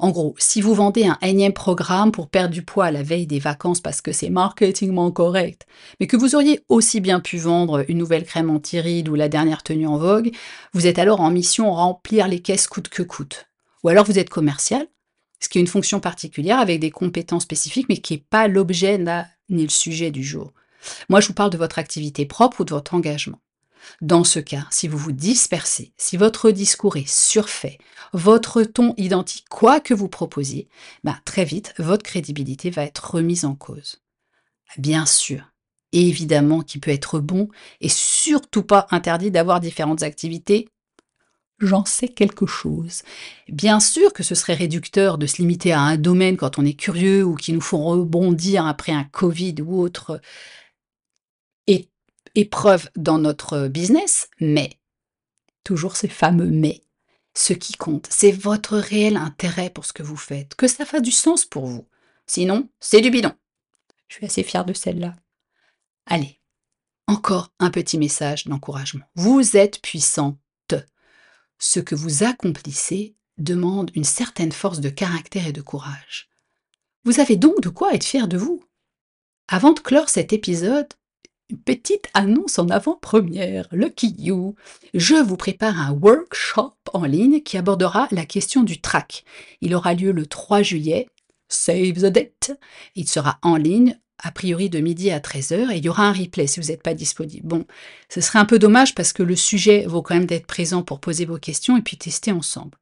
En 0.00 0.10
gros, 0.10 0.36
si 0.38 0.60
vous 0.60 0.74
vendez 0.74 1.06
un 1.06 1.18
énième 1.22 1.52
programme 1.52 2.12
pour 2.12 2.28
perdre 2.28 2.54
du 2.54 2.62
poids 2.62 2.84
à 2.84 2.90
la 2.92 3.02
veille 3.02 3.26
des 3.26 3.40
vacances 3.40 3.80
parce 3.80 4.00
que 4.00 4.12
c'est 4.12 4.30
marketingment 4.30 5.10
correct, 5.10 5.66
mais 5.98 6.06
que 6.06 6.16
vous 6.16 6.36
auriez 6.36 6.60
aussi 6.68 7.00
bien 7.00 7.18
pu 7.18 7.36
vendre 7.36 7.84
une 7.88 7.98
nouvelle 7.98 8.24
crème 8.24 8.48
anti-rides 8.48 9.08
ou 9.08 9.16
la 9.16 9.28
dernière 9.28 9.64
tenue 9.64 9.88
en 9.88 9.98
vogue, 9.98 10.30
vous 10.72 10.86
êtes 10.86 11.00
alors 11.00 11.20
en 11.20 11.32
mission 11.32 11.72
remplir 11.72 12.28
les 12.28 12.40
caisses 12.40 12.68
coûte 12.68 12.88
que 12.88 13.02
coûte. 13.02 13.48
Ou 13.82 13.88
alors 13.88 14.04
vous 14.04 14.20
êtes 14.20 14.30
commercial, 14.30 14.86
ce 15.40 15.48
qui 15.48 15.58
est 15.58 15.62
une 15.62 15.66
fonction 15.66 15.98
particulière 15.98 16.60
avec 16.60 16.78
des 16.78 16.92
compétences 16.92 17.42
spécifiques, 17.42 17.88
mais 17.88 17.98
qui 17.98 18.14
n'est 18.14 18.24
pas 18.30 18.46
l'objet 18.46 18.98
ni 19.48 19.62
le 19.64 19.68
sujet 19.68 20.12
du 20.12 20.22
jour. 20.22 20.52
Moi, 21.08 21.20
je 21.20 21.26
vous 21.26 21.34
parle 21.34 21.50
de 21.50 21.58
votre 21.58 21.80
activité 21.80 22.24
propre 22.24 22.60
ou 22.60 22.64
de 22.64 22.70
votre 22.74 22.94
engagement. 22.94 23.40
Dans 24.00 24.24
ce 24.24 24.38
cas, 24.38 24.66
si 24.70 24.88
vous 24.88 24.98
vous 24.98 25.12
dispersez, 25.12 25.92
si 25.96 26.16
votre 26.16 26.50
discours 26.50 26.96
est 26.96 27.08
surfait, 27.08 27.78
votre 28.12 28.62
ton 28.62 28.94
identique, 28.96 29.46
quoi 29.48 29.80
que 29.80 29.94
vous 29.94 30.08
proposiez, 30.08 30.68
ben, 31.04 31.18
très 31.24 31.44
vite, 31.44 31.74
votre 31.78 32.02
crédibilité 32.02 32.70
va 32.70 32.84
être 32.84 33.14
remise 33.14 33.44
en 33.44 33.54
cause. 33.54 34.00
Bien 34.76 35.06
sûr, 35.06 35.52
évidemment 35.92 36.60
qu'il 36.60 36.80
peut 36.80 36.90
être 36.90 37.20
bon 37.20 37.48
et 37.80 37.88
surtout 37.88 38.62
pas 38.62 38.86
interdit 38.90 39.30
d'avoir 39.30 39.60
différentes 39.60 40.02
activités. 40.02 40.68
J'en 41.60 41.84
sais 41.84 42.08
quelque 42.08 42.46
chose. 42.46 43.02
Bien 43.48 43.80
sûr 43.80 44.12
que 44.12 44.22
ce 44.22 44.36
serait 44.36 44.54
réducteur 44.54 45.18
de 45.18 45.26
se 45.26 45.38
limiter 45.38 45.72
à 45.72 45.80
un 45.80 45.96
domaine 45.96 46.36
quand 46.36 46.58
on 46.58 46.64
est 46.64 46.74
curieux 46.74 47.24
ou 47.24 47.34
qui 47.34 47.52
nous 47.52 47.60
font 47.60 47.82
rebondir 47.84 48.64
après 48.64 48.92
un 48.92 49.04
Covid 49.04 49.56
ou 49.62 49.80
autre 49.80 50.20
épreuve 52.38 52.88
dans 52.96 53.18
notre 53.18 53.68
business, 53.68 54.28
mais, 54.40 54.78
toujours 55.64 55.96
ces 55.96 56.08
fameux 56.08 56.50
mais, 56.50 56.82
ce 57.34 57.52
qui 57.52 57.72
compte, 57.74 58.06
c'est 58.10 58.32
votre 58.32 58.76
réel 58.76 59.16
intérêt 59.16 59.70
pour 59.70 59.84
ce 59.84 59.92
que 59.92 60.02
vous 60.02 60.16
faites, 60.16 60.54
que 60.54 60.68
ça 60.68 60.84
fasse 60.84 61.02
du 61.02 61.10
sens 61.10 61.44
pour 61.44 61.66
vous. 61.66 61.86
Sinon, 62.26 62.68
c'est 62.80 63.00
du 63.00 63.10
bidon. 63.10 63.32
Je 64.08 64.16
suis 64.16 64.26
assez 64.26 64.42
fière 64.42 64.64
de 64.64 64.72
celle-là. 64.72 65.14
Allez, 66.06 66.40
encore 67.06 67.52
un 67.58 67.70
petit 67.70 67.98
message 67.98 68.46
d'encouragement. 68.46 69.04
Vous 69.14 69.56
êtes 69.56 69.80
puissante. 69.82 70.38
Ce 71.58 71.80
que 71.80 71.96
vous 71.96 72.22
accomplissez 72.22 73.16
demande 73.36 73.90
une 73.94 74.04
certaine 74.04 74.52
force 74.52 74.80
de 74.80 74.90
caractère 74.90 75.46
et 75.46 75.52
de 75.52 75.60
courage. 75.60 76.28
Vous 77.04 77.18
avez 77.18 77.36
donc 77.36 77.60
de 77.62 77.68
quoi 77.68 77.94
être 77.94 78.04
fier 78.04 78.28
de 78.28 78.38
vous. 78.38 78.62
Avant 79.48 79.72
de 79.72 79.80
clore 79.80 80.08
cet 80.08 80.32
épisode, 80.32 80.88
petite 81.56 82.08
annonce 82.14 82.58
en 82.58 82.68
avant-première, 82.68 83.68
Lucky 83.72 84.14
You. 84.18 84.54
Je 84.94 85.14
vous 85.14 85.36
prépare 85.36 85.80
un 85.80 85.92
workshop 85.92 86.74
en 86.92 87.04
ligne 87.04 87.40
qui 87.42 87.56
abordera 87.56 88.08
la 88.10 88.26
question 88.26 88.62
du 88.62 88.80
track. 88.80 89.24
Il 89.60 89.74
aura 89.74 89.94
lieu 89.94 90.12
le 90.12 90.26
3 90.26 90.62
juillet. 90.62 91.08
Save 91.48 91.94
the 91.94 92.06
date. 92.06 92.52
Il 92.94 93.08
sera 93.08 93.38
en 93.42 93.56
ligne 93.56 93.98
a 94.22 94.32
priori 94.32 94.68
de 94.68 94.80
midi 94.80 95.10
à 95.10 95.20
13h 95.20 95.70
et 95.72 95.78
il 95.78 95.84
y 95.84 95.88
aura 95.88 96.08
un 96.08 96.12
replay 96.12 96.46
si 96.46 96.60
vous 96.60 96.68
n'êtes 96.68 96.82
pas 96.82 96.94
disponible. 96.94 97.46
Bon, 97.46 97.64
ce 98.08 98.20
serait 98.20 98.38
un 98.38 98.44
peu 98.44 98.58
dommage 98.58 98.94
parce 98.94 99.12
que 99.12 99.22
le 99.22 99.36
sujet 99.36 99.86
vaut 99.86 100.02
quand 100.02 100.14
même 100.14 100.26
d'être 100.26 100.46
présent 100.46 100.82
pour 100.82 101.00
poser 101.00 101.24
vos 101.24 101.38
questions 101.38 101.76
et 101.76 101.82
puis 101.82 101.96
tester 101.96 102.32
ensemble. 102.32 102.76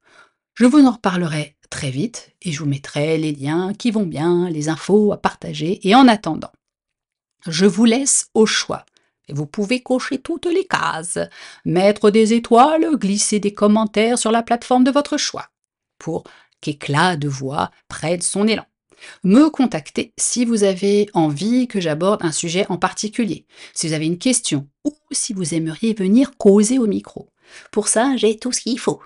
Je 0.55 0.65
vous 0.65 0.85
en 0.85 0.93
reparlerai 0.93 1.55
très 1.69 1.91
vite 1.91 2.33
et 2.43 2.53
je 2.53 2.61
vous 2.61 2.67
mettrai 2.67 3.19
les 3.19 3.33
liens 3.33 3.75
qui 3.75 3.91
vont 3.91 4.07
bien, 4.07 4.49
les 4.49 4.69
infos 4.71 5.13
à 5.13 5.19
partager 5.19 5.87
et 5.87 5.95
en 5.95 6.09
attendant, 6.09 6.53
je 7.49 7.67
vous 7.67 7.85
laisse 7.85 8.29
au 8.35 8.47
choix. 8.47 8.85
Et 9.29 9.33
vous 9.33 9.47
pouvez 9.47 9.81
cocher 9.81 10.19
toutes 10.19 10.47
les 10.47 10.65
cases, 10.65 11.19
mettre 11.65 12.11
des 12.11 12.33
étoiles, 12.33 12.97
glisser 12.97 13.41
des 13.41 13.53
commentaires 13.53 14.19
sur 14.19 14.31
la 14.31 14.43
plateforme 14.43 14.85
de 14.85 14.93
votre 14.93 15.17
choix, 15.17 15.49
pour 15.99 16.25
qu'éclat 16.61 17.17
de 17.17 17.29
voix 17.29 17.71
prenne 17.89 18.21
son 18.21 18.47
élan. 18.47 18.65
Me 19.25 19.51
contacter 19.51 20.13
si 20.19 20.45
vous 20.45 20.65
avez 20.65 21.09
envie 21.13 21.69
que 21.69 21.81
j'aborde 21.81 22.25
un 22.25 22.33
sujet 22.33 22.67
en 22.69 22.79
particulier, 22.79 23.47
si 23.75 23.89
vous 23.89 23.93
avez 23.93 24.07
une 24.07 24.19
question 24.19 24.67
ou 24.85 24.95
si 25.11 25.33
vous 25.33 25.55
aimeriez 25.55 25.95
venir 25.95 26.37
causer 26.39 26.79
au 26.79 26.87
micro. 26.87 27.29
Pour 27.71 27.89
ça, 27.89 28.17
j'ai 28.17 28.39
tout 28.39 28.53
ce 28.53 28.61
qu'il 28.61 28.79
faut. 28.79 29.03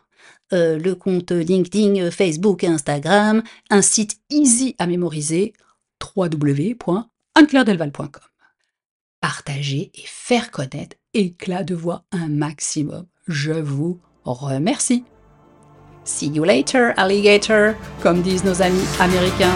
Euh, 0.53 0.79
le 0.79 0.95
compte 0.95 1.33
LinkedIn, 1.33 2.11
Facebook 2.11 2.65
Instagram, 2.65 3.43
un 3.71 3.83
site 3.83 4.21
easy 4.31 4.75
à 4.79 4.87
mémoriser, 4.87 5.53
www.anne-claire-delval.com 6.17 8.30
partager 9.21 9.91
et 9.95 10.05
faire 10.07 10.51
connaître 10.51 10.97
éclat 11.15 11.63
de 11.63 11.75
voix 11.75 12.05
un 12.13 12.29
maximum. 12.29 13.07
Je 13.29 13.53
vous 13.53 14.01
remercie. 14.25 15.05
See 16.05 16.29
you 16.29 16.45
later, 16.45 16.93
alligator, 16.97 17.75
comme 18.03 18.23
disent 18.23 18.45
nos 18.45 18.63
amis 18.63 18.87
américains. 18.99 19.55